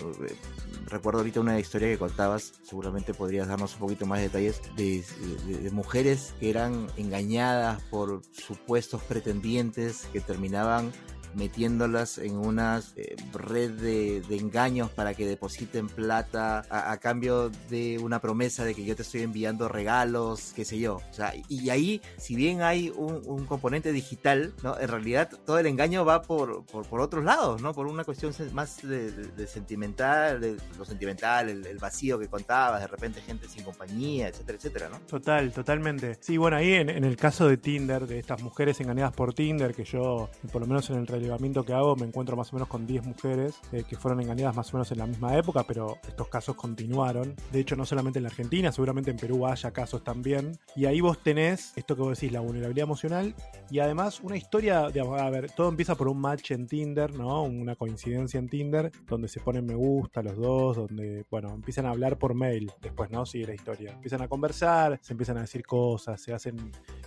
Recuerdo 0.87 1.21
ahorita 1.21 1.41
una 1.41 1.59
historia 1.59 1.89
que 1.89 1.99
contabas, 1.99 2.55
seguramente 2.63 3.15
podrías 3.15 3.49
darnos 3.49 3.75
un 3.75 3.81
poquito 3.81 4.07
más 4.07 4.19
de 4.19 4.25
detalles, 4.25 4.61
de, 4.77 5.05
de, 5.47 5.59
de 5.59 5.71
mujeres 5.71 6.35
que 6.39 6.51
eran 6.51 6.89
engañadas 6.97 7.83
por 7.85 8.23
supuestos 8.33 9.03
pretendientes 9.03 10.07
que 10.13 10.21
terminaban 10.21 10.93
metiéndolas 11.35 12.19
en 12.19 12.37
una 12.37 12.83
eh, 12.97 13.17
red 13.33 13.71
de, 13.73 14.23
engaños 14.37 14.91
para 14.91 15.15
que 15.15 15.27
depositen 15.27 15.87
plata 15.87 16.65
a, 16.71 16.97
cambio 16.99 17.51
de 17.69 17.99
una 17.99 18.21
promesa 18.21 18.65
de 18.65 18.75
que 18.75 18.85
yo 18.85 18.97
te 18.97 19.03
estoy 19.03 19.23
enviando 19.23 19.69
regalos, 19.69 20.53
qué 20.55 20.65
sé 20.65 20.79
yo. 20.79 21.01
Y 21.49 21.71
ahí, 21.71 22.01
si 22.17 22.35
bien 22.35 22.63
hay 22.63 22.91
un, 22.91 23.47
componente 23.47 23.93
digital, 23.93 24.55
¿no? 24.63 24.79
En 24.79 24.89
realidad 24.89 25.31
todo 25.45 25.59
el 25.59 25.67
engaño 25.67 26.05
va 26.05 26.23
por, 26.23 26.65
por, 26.67 26.87
por 26.87 27.01
otros 27.01 27.25
lados, 27.25 27.61
¿no? 27.61 27.75
Por 27.75 27.87
una 27.87 28.05
cuestión 28.05 28.33
más 28.53 28.81
de, 28.83 29.47
sentimental, 29.47 30.59
lo 30.79 30.85
sentimental, 30.85 31.49
el, 31.49 31.67
el, 31.67 31.79
vacío 31.79 32.19
que 32.19 32.29
contabas, 32.29 32.81
de 32.81 32.87
repente 32.87 33.21
gente 33.21 33.49
sin 33.49 33.65
compañía, 33.65 34.29
etcétera, 34.29 34.59
etcétera, 34.59 34.89
¿no? 34.89 35.01
Total, 35.01 35.53
totalmente. 35.53 36.17
Sí, 36.21 36.37
bueno, 36.37 36.57
ahí 36.57 36.75
en, 36.75 36.89
en 36.89 37.05
el 37.05 37.17
caso 37.17 37.49
de 37.49 37.57
Tinder, 37.57 38.07
de 38.07 38.19
estas 38.19 38.43
mujeres 38.43 38.81
engañadas 38.81 39.13
por 39.13 39.35
Tinder, 39.35 39.75
que 39.75 39.85
yo, 39.85 40.31
por 40.53 40.63
lo 40.63 40.67
menos 40.67 40.89
en 40.91 40.97
el 40.97 41.07
relevamiento 41.23 41.65
que 41.65 41.73
hago 41.73 41.97
me 41.97 42.07
encuentro 42.07 42.37
más 42.37 42.53
o 42.53 42.57
menos 42.57 42.69
con 42.69 42.87
10 42.87 43.07
mujeres 43.07 43.61
eh, 43.73 43.85
que 43.89 43.97
fueron 43.97 44.21
engañadas 44.21 44.57
más 44.57 44.73
o 44.73 44.77
menos 44.77 44.91
en 44.93 44.99
la 44.99 45.07
misma 45.07 45.37
época, 45.37 45.65
pero 45.67 45.99
estos 46.07 46.29
casos 46.29 46.57
continuaron. 46.57 47.35
De 47.53 47.61
hecho, 47.61 47.77
no 47.77 47.87
solamente 47.87 48.19
en 48.19 48.27
Argentina, 48.27 48.73
seguramente 48.73 49.11
en 49.11 49.17
Perú 49.17 49.47
haya 49.47 49.71
casos 49.71 50.03
también. 50.03 50.59
Y 50.75 50.87
ahí 50.87 51.01
vos 51.01 51.23
tenés 51.23 51.73
esto 51.77 51.95
que 51.95 52.03
vos 52.03 52.19
decís, 52.19 52.33
la 52.33 52.41
vulnerabilidad 52.41 52.85
emocional 52.85 53.35
y 53.71 53.79
además 53.79 54.21
una 54.21 54.37
historia, 54.37 54.89
digamos, 54.89 55.21
a 55.21 55.31
ver, 55.31 55.51
todo 55.53 55.69
empieza 55.69 55.95
por 55.95 56.09
un 56.09 56.21
match 56.21 56.51
en 56.51 56.67
Tinder, 56.67 57.15
¿no? 57.15 57.45
Una 57.45 57.77
coincidencia 57.77 58.39
en 58.39 58.49
Tinder, 58.49 58.91
donde 59.07 59.29
se 59.29 59.41
ponen 59.41 59.65
me 59.65 59.75
gusta 59.75 60.23
los 60.23 60.37
dos, 60.37 60.77
donde, 60.77 61.25
bueno, 61.31 61.51
empiezan 61.51 61.87
a 61.87 61.91
hablar 61.91 62.19
por 62.19 62.35
mail, 62.35 62.71
después, 62.81 63.11
¿no? 63.11 63.25
Sigue 63.25 63.47
la 63.47 63.55
historia. 63.55 63.93
Empiezan 63.93 64.23
a 64.23 64.29
conversar, 64.29 64.99
se 65.03 65.13
empiezan 65.13 65.39
a 65.39 65.43
decir 65.43 65.65
cosas, 65.65 66.21
se 66.21 66.35
hacen, 66.35 66.57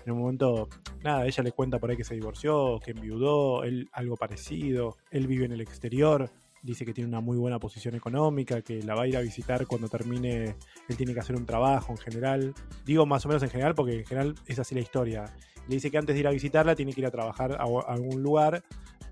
en 0.06 0.12
un 0.12 0.19
momento, 0.19 0.69
nada, 1.04 1.25
ella 1.25 1.43
le 1.43 1.51
cuenta 1.51 1.80
por 1.80 1.89
ahí 1.89 1.97
que 1.97 2.04
se 2.04 2.15
divorció, 2.15 2.80
que 2.84 2.91
enviudó, 2.91 3.63
él 3.63 3.89
algo 4.06 4.18
parecido 4.18 4.98
él 5.12 5.28
vive 5.28 5.46
en 5.46 5.52
el 5.52 5.62
exterior, 5.62 6.30
dice 6.62 6.86
que 6.86 6.94
tiene 6.94 7.08
una 7.08 7.22
muy 7.22 7.38
buena 7.38 7.60
posición 7.60 7.96
económica, 7.96 8.62
que 8.62 8.82
la 8.82 8.96
va 8.96 9.04
a 9.04 9.08
ir 9.08 9.18
a 9.18 9.22
visitar 9.22 9.68
cuando 9.68 9.88
termine, 9.88 10.56
él 10.88 10.98
tiene 10.98 11.13
que 11.13 11.20
hacer 11.20 11.36
un 11.36 11.46
trabajo 11.46 11.91
en 11.91 11.98
general. 11.98 12.54
Digo 12.86 13.06
más 13.06 13.26
o 13.26 13.30
menos 13.30 13.44
en 13.44 13.50
general 13.50 13.76
porque 13.76 14.00
en 14.00 14.06
general 14.06 14.36
es 14.48 14.60
así 14.60 14.74
la 14.74 14.82
historia. 14.82 15.26
Le 15.68 15.76
dice 15.76 15.91
que 15.91 15.98
antes 15.98 16.15
de 16.15 16.20
ir 16.20 16.28
a 16.28 16.32
visitarla 16.32 16.76
tiene 16.76 16.94
que 16.94 17.02
ir 17.02 17.08
a 17.08 17.12
trabajar 17.12 17.54
a, 17.54 17.65
algún 17.88 18.22
lugar, 18.22 18.63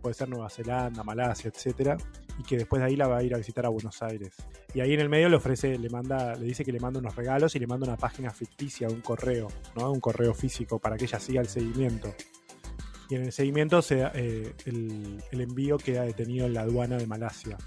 puede 0.02 0.14
ser 0.16 0.30
Nueva 0.30 0.50
Zelanda, 0.50 1.04
Malasia, 1.04 1.50
etcétera, 1.54 1.98
y 2.40 2.44
que 2.44 2.58
después 2.58 2.82
de 2.82 2.88
ahí 2.88 2.96
la 2.96 3.08
va 3.08 3.18
a 3.18 3.24
ir 3.24 3.34
a 3.34 3.38
visitar 3.38 3.66
a 3.66 3.70
Buenos 3.70 4.02
Aires. 4.02 4.36
Y 4.74 4.82
ahí 4.82 4.94
en 4.94 5.00
el 5.00 5.10
medio 5.10 5.30
le 5.30 5.36
ofrece, 5.36 5.78
le 5.78 5.90
manda, 5.90 6.36
le 6.36 6.46
dice 6.46 6.66
que 6.66 6.72
le 6.72 6.80
manda 6.80 7.00
unos 7.00 7.16
regalos 7.16 7.56
y 7.56 7.60
le 7.60 7.68
manda 7.68 7.88
una 7.88 7.98
página 7.98 8.32
ficticia, 8.32 8.88
un 8.88 9.02
correo, 9.02 9.48
¿no? 9.76 9.92
Un 9.92 10.00
correo 10.00 10.34
físico 10.34 10.80
para 10.80 10.98
que 10.98 11.06
ella 11.06 11.20
siga 11.20 11.42
el 11.42 11.48
seguimiento 11.48 12.14
y 13.10 13.16
en 13.16 13.24
el 13.24 13.32
seguimiento 13.32 13.82
se, 13.82 14.02
eh, 14.14 14.54
el, 14.66 15.22
el, 15.32 15.42
envío 15.42 15.78
queda 15.78 16.04
detenido 16.04 16.46
en 16.46 16.54
la 16.54 16.62
aduana 16.62 16.98
de 16.98 17.08
Malasia 17.08 17.58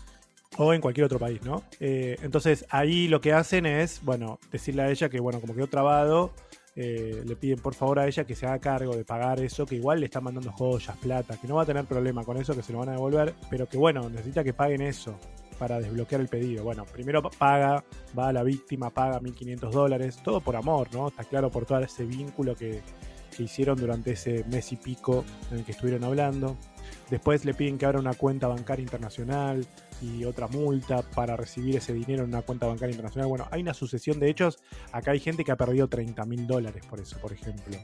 o 0.58 0.72
en 0.72 0.80
cualquier 0.80 1.04
otro 1.04 1.18
país, 1.18 1.42
¿no? 1.42 1.64
Eh, 1.80 2.16
entonces 2.22 2.64
ahí 2.70 3.08
lo 3.08 3.20
que 3.20 3.32
hacen 3.32 3.66
es, 3.66 4.00
bueno, 4.02 4.38
decirle 4.50 4.82
a 4.82 4.90
ella 4.90 5.08
que, 5.08 5.20
bueno, 5.20 5.40
como 5.40 5.54
quedó 5.54 5.66
trabado, 5.66 6.32
eh, 6.74 7.22
le 7.24 7.36
piden 7.36 7.58
por 7.58 7.74
favor 7.74 7.98
a 7.98 8.06
ella 8.06 8.24
que 8.24 8.34
se 8.34 8.46
haga 8.46 8.58
cargo 8.58 8.96
de 8.96 9.04
pagar 9.04 9.40
eso, 9.40 9.66
que 9.66 9.76
igual 9.76 10.00
le 10.00 10.06
están 10.06 10.24
mandando 10.24 10.52
joyas, 10.52 10.96
plata, 10.98 11.38
que 11.38 11.46
no 11.46 11.56
va 11.56 11.62
a 11.62 11.66
tener 11.66 11.84
problema 11.84 12.24
con 12.24 12.36
eso, 12.36 12.54
que 12.54 12.62
se 12.62 12.72
lo 12.72 12.78
van 12.80 12.90
a 12.90 12.92
devolver, 12.92 13.34
pero 13.50 13.66
que 13.68 13.76
bueno, 13.76 14.08
necesita 14.08 14.44
que 14.44 14.52
paguen 14.52 14.82
eso 14.82 15.18
para 15.58 15.80
desbloquear 15.80 16.20
el 16.20 16.28
pedido. 16.28 16.64
Bueno, 16.64 16.84
primero 16.84 17.22
paga, 17.22 17.82
va 18.18 18.28
a 18.28 18.32
la 18.32 18.42
víctima, 18.42 18.90
paga 18.90 19.20
1.500 19.20 19.70
dólares, 19.70 20.18
todo 20.22 20.40
por 20.40 20.56
amor, 20.56 20.88
¿no? 20.92 21.08
Está 21.08 21.24
claro 21.24 21.50
por 21.50 21.64
todo 21.64 21.80
ese 21.80 22.04
vínculo 22.04 22.54
que, 22.54 22.82
que 23.36 23.42
hicieron 23.42 23.76
durante 23.76 24.12
ese 24.12 24.44
mes 24.44 24.72
y 24.72 24.76
pico 24.76 25.24
en 25.50 25.58
el 25.58 25.64
que 25.64 25.72
estuvieron 25.72 26.04
hablando. 26.04 26.56
Después 27.10 27.44
le 27.44 27.54
piden 27.54 27.78
que 27.78 27.86
abra 27.86 27.98
una 27.98 28.14
cuenta 28.14 28.46
bancaria 28.46 28.82
internacional 28.82 29.66
y 30.00 30.24
otra 30.24 30.48
multa 30.48 31.02
para 31.02 31.36
recibir 31.36 31.76
ese 31.76 31.92
dinero 31.92 32.24
en 32.24 32.30
una 32.30 32.42
cuenta 32.42 32.66
bancaria 32.66 32.92
internacional. 32.92 33.28
Bueno, 33.28 33.48
hay 33.50 33.62
una 33.62 33.74
sucesión 33.74 34.18
de 34.18 34.30
hechos. 34.30 34.58
Acá 34.92 35.12
hay 35.12 35.20
gente 35.20 35.44
que 35.44 35.52
ha 35.52 35.56
perdido 35.56 35.88
30 35.88 36.24
mil 36.24 36.46
dólares 36.46 36.84
por 36.86 37.00
eso, 37.00 37.18
por 37.18 37.32
ejemplo. 37.32 37.76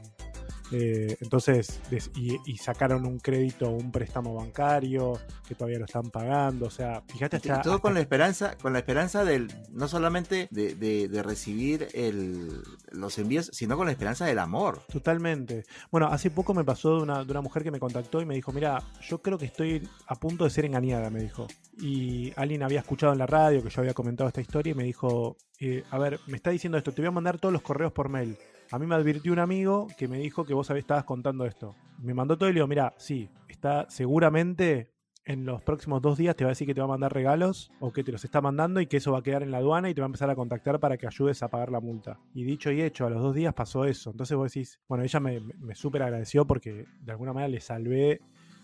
Eh, 0.71 1.17
entonces, 1.21 1.81
y, 2.15 2.39
y, 2.45 2.57
sacaron 2.57 3.05
un 3.05 3.19
crédito, 3.19 3.69
un 3.69 3.91
préstamo 3.91 4.33
bancario 4.33 5.19
que 5.47 5.55
todavía 5.55 5.79
lo 5.79 5.85
están 5.85 6.09
pagando. 6.09 6.67
O 6.67 6.69
sea, 6.69 7.03
fíjate 7.07 7.37
hasta. 7.37 7.61
todo 7.61 7.73
hasta... 7.75 7.81
con 7.81 7.93
la 7.93 7.99
esperanza, 7.99 8.57
con 8.57 8.73
la 8.73 8.79
esperanza 8.79 9.23
del, 9.25 9.51
no 9.71 9.87
solamente 9.87 10.47
de, 10.51 10.75
de, 10.75 11.07
de 11.09 11.23
recibir 11.23 11.87
el, 11.93 12.63
los 12.91 13.17
envíos, 13.19 13.49
sino 13.53 13.77
con 13.77 13.85
la 13.85 13.91
esperanza 13.91 14.25
del 14.25 14.39
amor. 14.39 14.81
Totalmente. 14.91 15.65
Bueno, 15.91 16.07
hace 16.07 16.31
poco 16.31 16.53
me 16.53 16.63
pasó 16.63 16.97
de 16.97 17.03
una, 17.03 17.23
de 17.23 17.31
una 17.31 17.41
mujer 17.41 17.63
que 17.63 17.71
me 17.71 17.79
contactó 17.79 18.21
y 18.21 18.25
me 18.25 18.35
dijo: 18.35 18.51
Mira, 18.51 18.81
yo 19.01 19.21
creo 19.21 19.37
que 19.37 19.45
estoy 19.45 19.87
a 20.07 20.15
punto 20.15 20.45
de 20.45 20.49
ser 20.49 20.65
engañada, 20.65 21.09
me 21.09 21.21
dijo. 21.21 21.47
Y 21.79 22.31
alguien 22.35 22.63
había 22.63 22.79
escuchado 22.79 23.13
en 23.13 23.19
la 23.19 23.27
radio 23.27 23.61
que 23.63 23.69
yo 23.69 23.81
había 23.81 23.93
comentado 23.93 24.27
esta 24.27 24.41
historia 24.41 24.71
y 24.71 24.75
me 24.75 24.83
dijo: 24.83 25.37
eh, 25.63 25.83
A 25.91 25.97
ver, 25.97 26.19
me 26.27 26.35
está 26.35 26.49
diciendo 26.49 26.77
esto, 26.77 26.91
te 26.91 27.01
voy 27.01 27.07
a 27.07 27.11
mandar 27.11 27.39
todos 27.39 27.53
los 27.53 27.61
correos 27.61 27.91
por 27.91 28.09
mail. 28.09 28.37
A 28.71 28.79
mí 28.79 28.85
me 28.85 28.95
advirtió 28.95 29.31
un 29.31 29.39
amigo 29.39 29.87
que 29.97 30.07
me 30.07 30.17
dijo 30.17 30.45
que 30.45 30.53
vos 30.53 30.69
estabas 30.69 31.03
contando 31.03 31.45
esto. 31.45 31.75
Me 32.01 32.13
mandó 32.13 32.37
todo 32.37 32.49
y 32.49 32.53
le 32.53 32.57
digo, 32.57 32.67
mira, 32.67 32.93
sí, 32.97 33.29
está 33.47 33.85
seguramente 33.89 34.93
en 35.25 35.45
los 35.45 35.61
próximos 35.61 36.01
dos 36.01 36.17
días 36.17 36.35
te 36.35 36.43
va 36.43 36.49
a 36.49 36.51
decir 36.51 36.67
que 36.67 36.73
te 36.73 36.81
va 36.81 36.85
a 36.85 36.89
mandar 36.89 37.13
regalos 37.13 37.71
o 37.79 37.93
que 37.93 38.03
te 38.03 38.11
los 38.11 38.25
está 38.25 38.41
mandando 38.41 38.81
y 38.81 38.87
que 38.87 38.97
eso 38.97 39.13
va 39.13 39.19
a 39.19 39.23
quedar 39.23 39.43
en 39.43 39.51
la 39.51 39.59
aduana 39.59 39.89
y 39.89 39.93
te 39.93 40.01
va 40.01 40.05
a 40.05 40.07
empezar 40.07 40.29
a 40.29 40.35
contactar 40.35 40.79
para 40.79 40.97
que 40.97 41.07
ayudes 41.07 41.41
a 41.43 41.47
pagar 41.47 41.71
la 41.71 41.79
multa. 41.79 42.19
Y 42.33 42.43
dicho 42.43 42.71
y 42.71 42.81
hecho, 42.81 43.05
a 43.05 43.09
los 43.09 43.21
dos 43.21 43.35
días 43.35 43.53
pasó 43.53 43.85
eso. 43.85 44.11
Entonces 44.11 44.35
vos 44.35 44.51
decís, 44.51 44.79
bueno, 44.87 45.03
ella 45.03 45.19
me, 45.19 45.39
me 45.39 45.75
súper 45.75 46.03
agradeció 46.03 46.45
porque 46.45 46.85
de 46.99 47.11
alguna 47.11 47.31
manera 47.31 47.47
le 47.47 47.61
salvé 47.61 48.21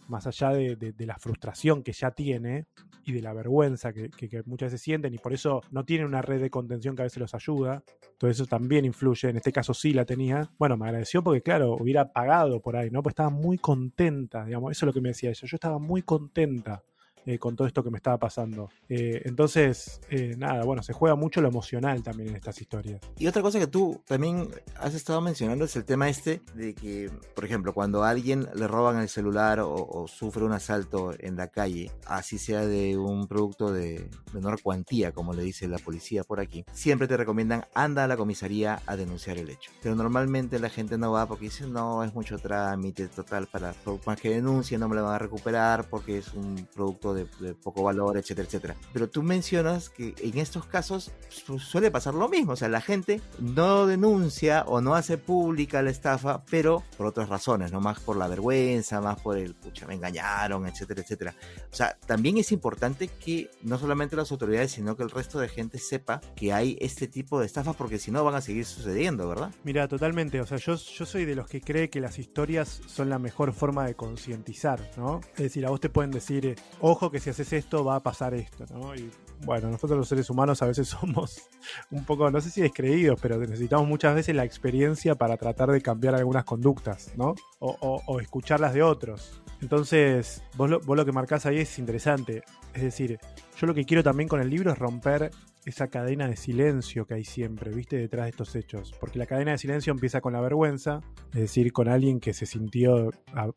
más 0.10 0.28
allá 0.28 0.50
de, 0.50 0.76
de, 0.76 1.06
la 1.06 1.18
frustración 1.18 1.84
que 1.84 1.94
ya 1.94 2.12
tiene 2.12 2.66
y 3.06 3.14
de 3.14 3.22
la 3.22 3.34
vergüenza 3.34 3.94
que, 3.94 4.10
que, 4.10 4.28
que, 4.28 4.44
muchas 4.44 4.68
veces 4.72 4.82
sienten 4.82 5.14
y 5.14 5.18
por 5.18 5.34
eso 5.34 5.62
no 5.72 5.86
tienen 5.86 6.08
una 6.08 6.22
red 6.22 6.42
de 6.42 6.50
contención 6.50 6.96
que 6.96 7.04
a 7.04 7.06
veces 7.06 7.20
los 7.20 7.34
ayuda. 7.34 7.84
Todo 8.18 8.30
eso 8.30 8.46
también 8.46 8.86
influye, 8.86 9.30
en 9.30 9.38
este 9.38 9.52
caso 9.52 9.74
sí 9.74 9.94
la 9.94 10.06
tenía. 10.06 10.50
Bueno, 10.58 10.78
me 10.78 10.86
agradeció 10.86 11.24
porque 11.24 11.42
claro, 11.42 11.74
hubiera 11.74 12.12
pagado 12.12 12.60
por 12.62 12.76
ahí, 12.76 12.90
¿no? 12.90 13.02
Pues 13.02 13.12
estaba 13.12 13.30
muy 13.30 13.58
contenta, 13.58 14.46
digamos, 14.46 14.72
eso 14.72 14.86
es 14.86 14.88
lo 14.88 14.94
que 14.94 15.02
me 15.02 15.10
decía 15.10 15.30
ella, 15.30 15.48
yo 15.48 15.56
estaba 15.56 15.80
muy 15.80 16.02
contenta 16.02 16.84
eh, 17.30 17.38
con 17.38 17.56
todo 17.56 17.68
esto 17.68 17.84
que 17.84 17.92
me 17.92 17.98
estaba 17.98 18.18
pasando. 18.18 18.72
Eh, 18.90 19.22
entonces, 19.26 20.02
eh, 20.10 20.34
nada, 20.36 20.64
bueno, 20.64 20.82
se 20.82 20.94
juega 20.94 21.16
mucho 21.16 21.42
lo 21.42 21.48
emocional 21.48 22.02
también 22.02 22.30
en 22.30 22.38
estas 22.38 22.60
historias. 22.60 23.00
Y 23.20 23.28
otra 23.28 23.44
cosa 23.44 23.60
que 23.60 23.68
tú 23.68 24.02
también 24.08 24.50
has 24.80 24.96
estado 24.96 25.22
mencionando 25.22 25.64
es 25.64 25.76
el 25.76 25.86
tema 25.86 26.10
este 26.10 26.42
de 26.56 26.74
que, 26.74 27.12
por 27.36 27.46
ejemplo, 27.46 27.72
cuando 27.72 28.04
a 28.04 28.10
alguien 28.10 28.48
le 28.56 28.68
roban 28.68 28.98
el 28.98 29.10
celular 29.10 29.60
o, 29.62 30.08
sufre 30.08 30.44
un 30.44 30.54
asalto 30.54 31.14
en 31.20 31.36
la 31.36 31.50
calle, 31.50 31.92
así 32.08 32.40
sea 32.40 32.66
de 32.66 32.98
un 32.98 33.28
producto 33.28 33.72
de 33.72 34.10
menor 34.34 34.60
cuantía, 34.64 35.12
como 35.12 35.34
le 35.34 35.44
dice 35.44 35.68
la 35.68 35.78
policía 35.78 36.24
por 36.24 36.40
aquí, 36.40 36.66
siempre 36.74 37.08
te 37.08 37.16
recomiendan 37.16 37.66
anda 37.76 38.06
a 38.06 38.08
la 38.08 38.18
comisaría 38.18 38.82
a 38.88 38.96
denunciar 38.96 39.38
el 39.38 39.52
hecho. 39.52 39.70
Pero 39.84 39.94
normalmente 39.94 40.58
la 40.58 40.70
gente 40.70 40.98
no 40.98 41.12
va 41.12 41.28
porque 41.28 41.46
dice, 41.46 41.68
no, 41.68 42.04
es 42.04 42.12
mucho 42.16 42.40
trámite 42.40 43.08
total 43.08 43.46
para, 43.46 43.76
más 44.08 44.20
que 44.20 44.32
denuncie, 44.32 44.80
no 44.80 44.90
me 44.90 44.96
lo 44.96 45.04
van 45.04 45.14
a 45.14 45.20
recuperar 45.20 45.88
porque 45.92 46.18
es 46.18 46.34
un 46.34 46.68
producto 46.74 47.14
de, 47.14 47.19
de, 47.40 47.54
poco 47.54 47.84
valor, 47.84 48.18
etcétera, 48.18 48.48
etcétera. 48.48 48.76
Pero 48.94 49.10
tú 49.10 49.24
mencionas 49.24 49.90
que 49.90 50.16
en 50.18 50.38
estos 50.38 50.66
casos 50.66 51.12
suele 51.60 51.92
pasar 51.92 52.14
lo 52.14 52.30
mismo, 52.30 52.54
o 52.54 52.56
sea, 52.56 52.70
la 52.70 52.82
gente 52.82 53.22
no 53.40 53.88
denuncia 53.88 54.64
o 54.68 54.82
no 54.82 54.96
hace 54.96 55.18
pública 55.18 55.82
la 55.82 55.90
estafa, 55.90 56.44
pero 56.50 56.84
por 56.98 57.08
otras 57.08 57.30
razones, 57.30 57.72
no 57.72 57.82
más 57.82 58.00
por 58.00 58.18
la 58.18 58.28
vergüenza, 58.28 59.02
más 59.02 59.20
por 59.22 59.38
el, 59.38 59.56
pucha, 59.56 59.88
me 59.88 59.96
engañaron, 59.96 60.68
etcétera, 60.68 61.02
etcétera. 61.02 61.36
O 61.72 61.76
sea, 61.76 61.98
también 62.06 62.38
es 62.38 62.52
importante 62.52 63.08
que 63.08 63.50
no 63.62 63.78
solamente 63.78 64.16
las 64.16 64.32
autoridades, 64.32 64.72
sino 64.72 64.96
que 64.96 65.04
el 65.04 65.10
resto 65.10 65.40
de 65.40 65.50
gente 65.50 65.78
sepa 65.78 66.22
que 66.36 66.54
hay 66.54 66.78
este 66.80 67.08
tipo 67.08 67.40
de 67.40 67.46
estafas, 67.46 67.76
porque 67.76 68.00
si 68.00 68.12
no 68.12 68.24
van 68.24 68.36
a 68.36 68.42
seguir 68.42 68.66
sucediendo, 68.66 69.28
¿verdad? 69.28 69.52
Mira, 69.64 69.88
totalmente, 69.88 70.42
o 70.42 70.46
sea, 70.46 70.58
yo, 70.58 70.76
yo 70.76 71.06
soy 71.06 71.26
de 71.26 71.36
los 71.36 71.48
que 71.48 71.62
cree 71.62 71.90
que 71.90 72.00
las 72.00 72.20
historias 72.20 72.82
son 72.88 73.10
la 73.10 73.20
mejor 73.20 73.54
forma 73.54 73.86
de 73.86 73.96
concientizar, 73.96 74.92
¿no? 74.98 75.22
Es 75.34 75.44
decir, 75.44 75.66
a 75.66 75.70
vos 75.70 75.80
te 75.80 75.90
pueden 75.90 76.12
decir, 76.12 76.56
ojo, 76.80 76.99
que 77.10 77.20
si 77.20 77.30
haces 77.30 77.54
esto 77.54 77.86
va 77.86 77.96
a 77.96 78.04
pasar 78.04 78.34
esto, 78.34 78.66
¿no? 78.72 78.94
Y 78.94 79.10
bueno, 79.46 79.70
nosotros 79.70 79.98
los 79.98 80.08
seres 80.08 80.30
humanos 80.30 80.62
a 80.62 80.66
veces 80.66 80.88
somos 81.00 81.50
un 81.92 82.04
poco, 82.04 82.30
no 82.30 82.42
sé 82.42 82.50
si 82.50 82.62
descreídos, 82.62 83.20
pero 83.22 83.38
necesitamos 83.38 83.88
muchas 83.88 84.16
veces 84.16 84.36
la 84.36 84.44
experiencia 84.44 85.16
para 85.16 85.38
tratar 85.38 85.72
de 85.72 85.82
cambiar 85.82 86.16
algunas 86.16 86.44
conductas, 86.44 87.14
¿no? 87.16 87.36
O, 87.60 88.02
o, 88.06 88.20
escucharlas 88.20 88.74
de 88.74 88.84
otros. 88.84 89.42
Entonces, 89.62 90.44
vos 90.58 90.70
lo, 90.70 90.80
vos 90.82 90.98
lo 90.98 91.06
que 91.06 91.12
marcás 91.12 91.46
ahí 91.46 91.60
es 91.60 91.80
interesante. 91.80 92.44
Es 92.74 92.82
decir, 92.82 93.20
yo 93.58 93.68
lo 93.68 93.74
que 93.74 93.86
quiero 93.86 94.04
también 94.04 94.28
con 94.30 94.42
el 94.42 94.50
libro 94.50 94.72
es 94.72 94.80
romper 94.80 95.32
esa 95.70 95.88
cadena 95.88 96.28
de 96.28 96.36
silencio 96.36 97.06
que 97.06 97.16
hay 97.16 97.24
siempre, 97.24 97.72
viste, 97.72 97.98
detrás 97.98 98.26
de 98.26 98.30
estos 98.32 98.56
hechos. 98.56 98.94
Porque 99.00 99.20
la 99.20 99.26
cadena 99.26 99.52
de 99.52 99.58
silencio 99.58 99.92
empieza 99.92 100.22
con 100.22 100.34
la 100.34 100.42
vergüenza, 100.42 101.02
es 101.34 101.42
decir, 101.42 101.72
con 101.72 101.88
alguien 101.88 102.20
que 102.20 102.34
se 102.34 102.46
sintió 102.46 103.12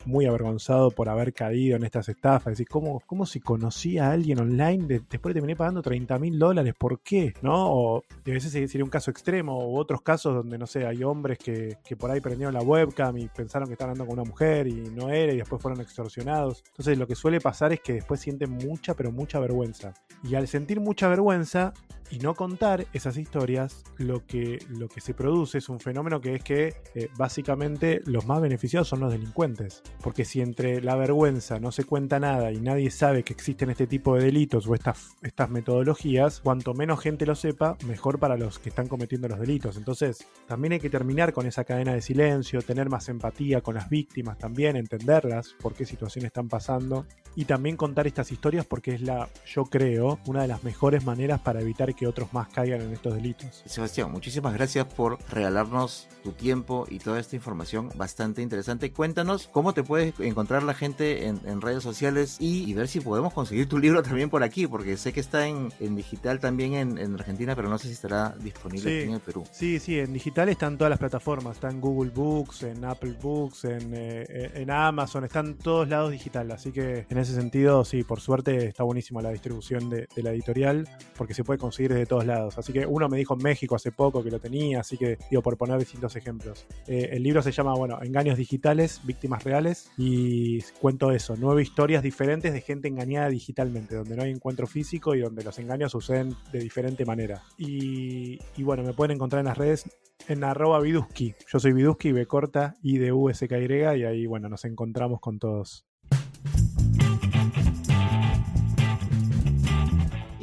muy 0.04 0.26
avergonzado 0.26 0.90
por 0.90 1.08
haber 1.08 1.32
caído 1.32 1.76
en 1.76 1.84
estas 1.84 2.08
estafas. 2.08 2.52
Es 2.52 2.58
decir, 2.58 2.68
¿cómo, 2.68 3.00
cómo 3.06 3.26
si 3.26 3.40
conocía 3.40 4.08
a 4.08 4.12
alguien 4.12 4.40
online 4.40 4.86
después 4.86 5.34
de 5.34 5.40
terminé 5.40 5.56
pagando 5.56 5.82
30 5.82 6.18
mil 6.18 6.38
dólares? 6.38 6.74
¿Por 6.78 7.00
qué? 7.00 7.34
¿No? 7.42 7.72
O 7.72 7.98
a 7.98 8.30
veces 8.30 8.52
sería 8.52 8.84
un 8.84 8.90
caso 8.90 9.10
extremo, 9.10 9.56
o 9.58 9.78
otros 9.78 10.02
casos 10.02 10.34
donde, 10.34 10.58
no 10.58 10.66
sé, 10.66 10.86
hay 10.86 11.02
hombres 11.02 11.38
que, 11.38 11.78
que 11.84 11.96
por 11.96 12.10
ahí 12.10 12.20
prendieron 12.20 12.54
la 12.54 12.62
webcam 12.62 13.16
y 13.18 13.28
pensaron 13.28 13.66
que 13.68 13.74
estaban 13.74 13.92
hablando 13.92 14.06
con 14.06 14.20
una 14.20 14.28
mujer 14.28 14.66
y 14.66 14.90
no 14.90 15.10
era, 15.10 15.32
y 15.32 15.38
después 15.38 15.60
fueron 15.60 15.80
extorsionados. 15.80 16.62
Entonces, 16.68 16.98
lo 16.98 17.06
que 17.06 17.14
suele 17.14 17.40
pasar 17.40 17.72
es 17.72 17.80
que 17.80 17.94
después 17.94 18.20
sienten 18.20 18.50
mucha, 18.50 18.94
pero 18.94 19.12
mucha 19.12 19.40
vergüenza. 19.40 19.94
Y 20.22 20.34
al 20.34 20.48
sentir 20.48 20.80
mucha 20.80 21.08
vergüenza, 21.08 21.72
y 22.12 22.18
no 22.18 22.34
contar 22.34 22.86
esas 22.92 23.16
historias, 23.16 23.84
lo 23.96 24.26
que, 24.26 24.58
lo 24.68 24.86
que 24.86 25.00
se 25.00 25.14
produce 25.14 25.58
es 25.58 25.70
un 25.70 25.80
fenómeno 25.80 26.20
que 26.20 26.34
es 26.34 26.44
que 26.44 26.74
eh, 26.94 27.08
básicamente 27.16 28.02
los 28.04 28.26
más 28.26 28.42
beneficiados 28.42 28.88
son 28.88 29.00
los 29.00 29.10
delincuentes. 29.10 29.82
Porque 30.02 30.26
si 30.26 30.42
entre 30.42 30.82
la 30.82 30.94
vergüenza 30.94 31.58
no 31.58 31.72
se 31.72 31.84
cuenta 31.84 32.20
nada 32.20 32.52
y 32.52 32.60
nadie 32.60 32.90
sabe 32.90 33.22
que 33.22 33.32
existen 33.32 33.70
este 33.70 33.86
tipo 33.86 34.14
de 34.14 34.24
delitos 34.24 34.66
o 34.66 34.74
estas, 34.74 35.16
estas 35.22 35.48
metodologías, 35.48 36.40
cuanto 36.40 36.74
menos 36.74 37.00
gente 37.00 37.24
lo 37.24 37.34
sepa, 37.34 37.78
mejor 37.86 38.18
para 38.18 38.36
los 38.36 38.58
que 38.58 38.68
están 38.68 38.88
cometiendo 38.88 39.28
los 39.28 39.40
delitos. 39.40 39.78
Entonces, 39.78 40.26
también 40.46 40.74
hay 40.74 40.80
que 40.80 40.90
terminar 40.90 41.32
con 41.32 41.46
esa 41.46 41.64
cadena 41.64 41.94
de 41.94 42.02
silencio, 42.02 42.60
tener 42.60 42.90
más 42.90 43.08
empatía 43.08 43.62
con 43.62 43.74
las 43.74 43.88
víctimas 43.88 44.36
también, 44.36 44.76
entenderlas, 44.76 45.54
por 45.62 45.72
qué 45.72 45.86
situaciones 45.86 46.26
están 46.26 46.48
pasando 46.48 47.06
y 47.34 47.46
también 47.46 47.78
contar 47.78 48.06
estas 48.06 48.30
historias 48.30 48.66
porque 48.66 48.92
es 48.94 49.00
la, 49.00 49.30
yo 49.46 49.64
creo, 49.64 50.18
una 50.26 50.42
de 50.42 50.48
las 50.48 50.62
mejores 50.62 51.06
maneras 51.06 51.40
para 51.40 51.62
evitar 51.62 51.94
que 51.94 52.01
otros 52.06 52.32
más 52.32 52.48
caigan 52.48 52.80
en 52.82 52.92
estos 52.92 53.14
delitos. 53.14 53.62
Sebastián, 53.64 54.10
muchísimas 54.10 54.54
gracias 54.54 54.86
por 54.86 55.18
regalarnos 55.30 56.08
tu 56.22 56.32
tiempo 56.32 56.86
y 56.88 56.98
toda 56.98 57.18
esta 57.18 57.36
información 57.36 57.90
bastante 57.96 58.42
interesante. 58.42 58.92
Cuéntanos 58.92 59.48
cómo 59.52 59.74
te 59.74 59.82
puedes 59.82 60.18
encontrar 60.20 60.62
la 60.62 60.74
gente 60.74 61.26
en, 61.26 61.60
redes 61.60 61.82
sociales 61.82 62.36
y, 62.40 62.72
ver 62.74 62.88
si 62.88 63.00
podemos 63.00 63.32
conseguir 63.32 63.68
tu 63.68 63.78
libro 63.78 64.02
también 64.02 64.30
por 64.30 64.42
aquí, 64.42 64.66
porque 64.66 64.96
sé 64.96 65.12
que 65.12 65.20
está 65.20 65.46
en, 65.46 65.70
digital 65.78 66.40
también 66.40 66.74
en, 66.74 67.14
Argentina, 67.14 67.54
pero 67.54 67.68
no 67.68 67.78
sé 67.78 67.88
si 67.88 67.94
estará 67.94 68.34
disponible 68.40 69.00
aquí 69.00 69.08
en 69.08 69.14
el 69.14 69.20
Perú. 69.20 69.44
Sí, 69.52 69.78
sí, 69.78 69.98
en 69.98 70.12
digital 70.12 70.48
están 70.48 70.76
todas 70.78 70.90
las 70.90 70.98
plataformas, 70.98 71.56
está 71.56 71.70
en 71.70 71.80
Google 71.80 72.10
Books, 72.10 72.62
en 72.62 72.84
Apple 72.84 73.16
Books, 73.20 73.64
en, 73.64 73.92
eh, 73.94 74.52
en 74.54 74.70
Amazon, 74.70 75.24
están 75.24 75.54
todos 75.56 75.88
lados 75.88 76.10
digital, 76.10 76.50
así 76.50 76.72
que 76.72 77.06
en 77.08 77.18
ese 77.18 77.34
sentido, 77.34 77.84
sí, 77.84 78.02
por 78.02 78.20
suerte 78.20 78.66
está 78.66 78.82
buenísima 78.84 79.22
la 79.22 79.30
distribución 79.30 79.90
de, 79.90 80.08
la 80.16 80.30
editorial, 80.30 80.88
porque 81.16 81.34
se 81.34 81.44
puede 81.44 81.58
conseguir 81.58 81.91
desde 81.92 82.06
todos 82.06 82.26
lados. 82.26 82.58
Así 82.58 82.72
que 82.72 82.86
uno 82.86 83.08
me 83.08 83.16
dijo 83.16 83.34
en 83.34 83.42
México 83.42 83.74
hace 83.74 83.92
poco 83.92 84.22
que 84.22 84.30
lo 84.30 84.38
tenía, 84.38 84.80
así 84.80 84.96
que 84.96 85.18
digo, 85.30 85.42
por 85.42 85.56
poner 85.56 85.78
distintos 85.78 86.16
ejemplos. 86.16 86.66
Eh, 86.86 87.10
el 87.12 87.22
libro 87.22 87.42
se 87.42 87.52
llama, 87.52 87.74
bueno, 87.74 87.98
Engaños 88.02 88.36
Digitales, 88.36 89.00
Víctimas 89.04 89.44
Reales, 89.44 89.90
y 89.96 90.60
cuento 90.80 91.12
eso, 91.12 91.34
nueve 91.38 91.62
historias 91.62 92.02
diferentes 92.02 92.52
de 92.52 92.60
gente 92.60 92.88
engañada 92.88 93.28
digitalmente, 93.28 93.94
donde 93.96 94.16
no 94.16 94.22
hay 94.22 94.30
encuentro 94.30 94.66
físico 94.66 95.14
y 95.14 95.20
donde 95.20 95.44
los 95.44 95.58
engaños 95.58 95.92
suceden 95.92 96.34
de 96.52 96.58
diferente 96.58 97.04
manera. 97.04 97.42
Y, 97.58 98.38
bueno, 98.58 98.82
me 98.82 98.92
pueden 98.92 99.16
encontrar 99.16 99.40
en 99.40 99.46
las 99.46 99.58
redes 99.58 99.84
en 100.28 100.44
arroba 100.44 100.80
Viduski. 100.80 101.34
Yo 101.50 101.58
soy 101.58 101.72
Viduski, 101.72 102.12
B 102.12 102.26
corta, 102.26 102.76
I 102.82 102.98
de 102.98 103.12
U 103.12 103.28
S 103.28 103.46
K 103.48 103.58
Y, 103.58 104.00
y 104.00 104.04
ahí, 104.04 104.26
bueno, 104.26 104.48
nos 104.48 104.64
encontramos 104.64 105.20
con 105.20 105.38
todos. 105.38 105.84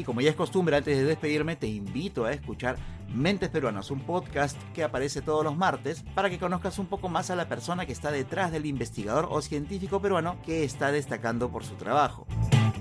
Como 0.10 0.22
ya 0.22 0.32
es 0.32 0.36
costumbre, 0.36 0.76
antes 0.76 0.98
de 0.98 1.04
despedirme, 1.04 1.56
te 1.56 1.67
invito 1.67 2.26
a 2.26 2.34
escuchar 2.34 2.78
Mentes 3.13 3.50
Peruanas, 3.50 3.91
un 3.91 4.00
podcast 4.00 4.58
que 4.74 4.84
aparece 4.84 5.22
todos 5.22 5.43
los 5.43 5.56
martes 5.56 6.04
para 6.15 6.32
que 6.32 6.39
conozcas 6.39 6.80
un 6.80 6.88
poco 6.88 7.10
más 7.10 7.30
a 7.30 7.36
la 7.36 7.48
persona 7.48 7.86
que 7.86 7.91
está 7.91 8.10
detrás 8.10 8.52
del 8.52 8.65
investigador 8.65 9.28
o 9.30 9.39
científico 9.43 10.02
peruano 10.02 10.41
que 10.43 10.63
está 10.63 10.91
destacando 10.91 11.52
por 11.52 11.63
su 11.63 11.76
trabajo. 11.76 12.26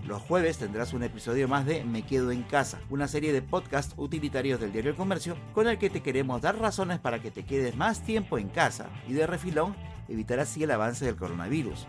Los 0.07 0.23
jueves 0.23 0.57
tendrás 0.57 0.95
un 0.95 1.03
episodio 1.03 1.49
más 1.49 1.67
de 1.67 1.85
Me 1.85 2.01
Quedo 2.01 2.31
en 2.31 2.45
Casa, 2.45 2.81
una 2.89 3.09
serie 3.09 3.35
de 3.35 3.43
podcasts 3.43 3.93
utilitarios 3.99 4.59
del 4.59 4.73
diario 4.73 4.93
El 4.93 4.97
Comercio 4.97 5.37
con 5.53 5.69
el 5.69 5.77
que 5.77 5.91
te 5.91 6.03
queremos 6.03 6.41
dar 6.41 6.59
razones 6.59 6.99
para 6.99 7.21
que 7.21 7.31
te 7.31 7.45
quedes 7.45 7.77
más 7.77 8.03
tiempo 8.03 8.39
en 8.39 8.49
casa 8.49 8.89
y 9.07 9.13
de 9.13 9.27
refilón 9.27 9.77
evitar 10.09 10.41
así 10.41 10.63
el 10.63 10.71
avance 10.71 11.05
del 11.05 11.17
coronavirus. 11.17 11.87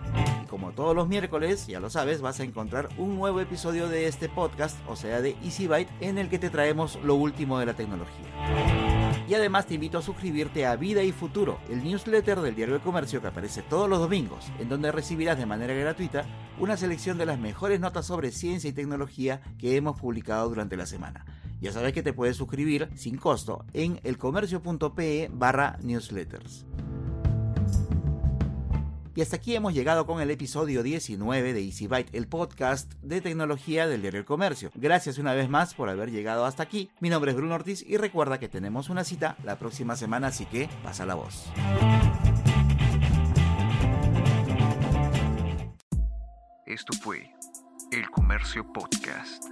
Como 0.49 0.71
todos 0.71 0.95
los 0.95 1.07
miércoles, 1.07 1.67
ya 1.67 1.79
lo 1.79 1.91
sabes, 1.91 2.21
vas 2.21 2.39
a 2.39 2.43
encontrar 2.43 2.89
un 2.97 3.15
nuevo 3.15 3.39
episodio 3.39 3.87
de 3.87 4.07
este 4.07 4.29
podcast, 4.29 4.77
o 4.87 4.95
sea 4.95 5.21
de 5.21 5.35
Easy 5.43 5.67
Byte, 5.67 5.91
en 6.01 6.17
el 6.17 6.27
que 6.27 6.39
te 6.39 6.49
traemos 6.49 6.97
lo 7.03 7.13
último 7.15 7.59
de 7.59 7.67
la 7.67 7.75
tecnología. 7.75 8.25
Y 9.27 9.35
además 9.35 9.67
te 9.67 9.75
invito 9.75 9.99
a 9.99 10.01
suscribirte 10.01 10.65
a 10.65 10.75
Vida 10.75 11.03
y 11.03 11.11
Futuro, 11.11 11.59
el 11.69 11.83
newsletter 11.83 12.41
del 12.41 12.55
Diario 12.55 12.73
de 12.75 12.81
Comercio 12.81 13.21
que 13.21 13.27
aparece 13.27 13.61
todos 13.61 13.87
los 13.87 13.99
domingos, 13.99 14.47
en 14.57 14.69
donde 14.69 14.91
recibirás 14.91 15.37
de 15.37 15.45
manera 15.45 15.75
gratuita 15.75 16.25
una 16.57 16.77
selección 16.77 17.19
de 17.19 17.27
las 17.27 17.37
mejores 17.37 17.79
notas 17.79 18.07
sobre 18.07 18.31
ciencia 18.31 18.71
y 18.71 18.73
tecnología 18.73 19.41
que 19.59 19.75
hemos 19.75 19.99
publicado 19.99 20.49
durante 20.49 20.77
la 20.77 20.87
semana. 20.87 21.25
Ya 21.61 21.71
sabes 21.71 21.93
que 21.93 22.01
te 22.01 22.13
puedes 22.13 22.37
suscribir 22.37 22.89
sin 22.95 23.17
costo 23.17 23.65
en 23.73 23.99
elcomercio.pe 24.03 25.29
barra 25.31 25.77
newsletters. 25.83 26.65
Y 29.15 29.21
hasta 29.21 29.37
aquí 29.37 29.55
hemos 29.55 29.73
llegado 29.73 30.05
con 30.05 30.21
el 30.21 30.31
episodio 30.31 30.83
19 30.83 31.53
de 31.53 31.63
Easy 31.63 31.87
Byte, 31.87 32.13
el 32.13 32.27
podcast 32.27 32.93
de 33.01 33.21
tecnología 33.21 33.87
del 33.87 34.01
diario 34.01 34.19
El 34.19 34.25
Comercio. 34.25 34.71
Gracias 34.75 35.17
una 35.17 35.33
vez 35.33 35.49
más 35.49 35.73
por 35.73 35.89
haber 35.89 36.11
llegado 36.11 36.45
hasta 36.45 36.63
aquí. 36.63 36.89
Mi 36.99 37.09
nombre 37.09 37.31
es 37.31 37.37
Bruno 37.37 37.55
Ortiz 37.55 37.83
y 37.85 37.97
recuerda 37.97 38.39
que 38.39 38.49
tenemos 38.49 38.89
una 38.89 39.03
cita 39.03 39.35
la 39.43 39.57
próxima 39.57 39.95
semana, 39.95 40.27
así 40.27 40.45
que 40.45 40.69
pasa 40.83 41.05
la 41.05 41.15
voz. 41.15 41.45
Esto 46.65 46.93
fue 47.01 47.31
El 47.91 48.09
Comercio 48.11 48.71
Podcast. 48.71 49.43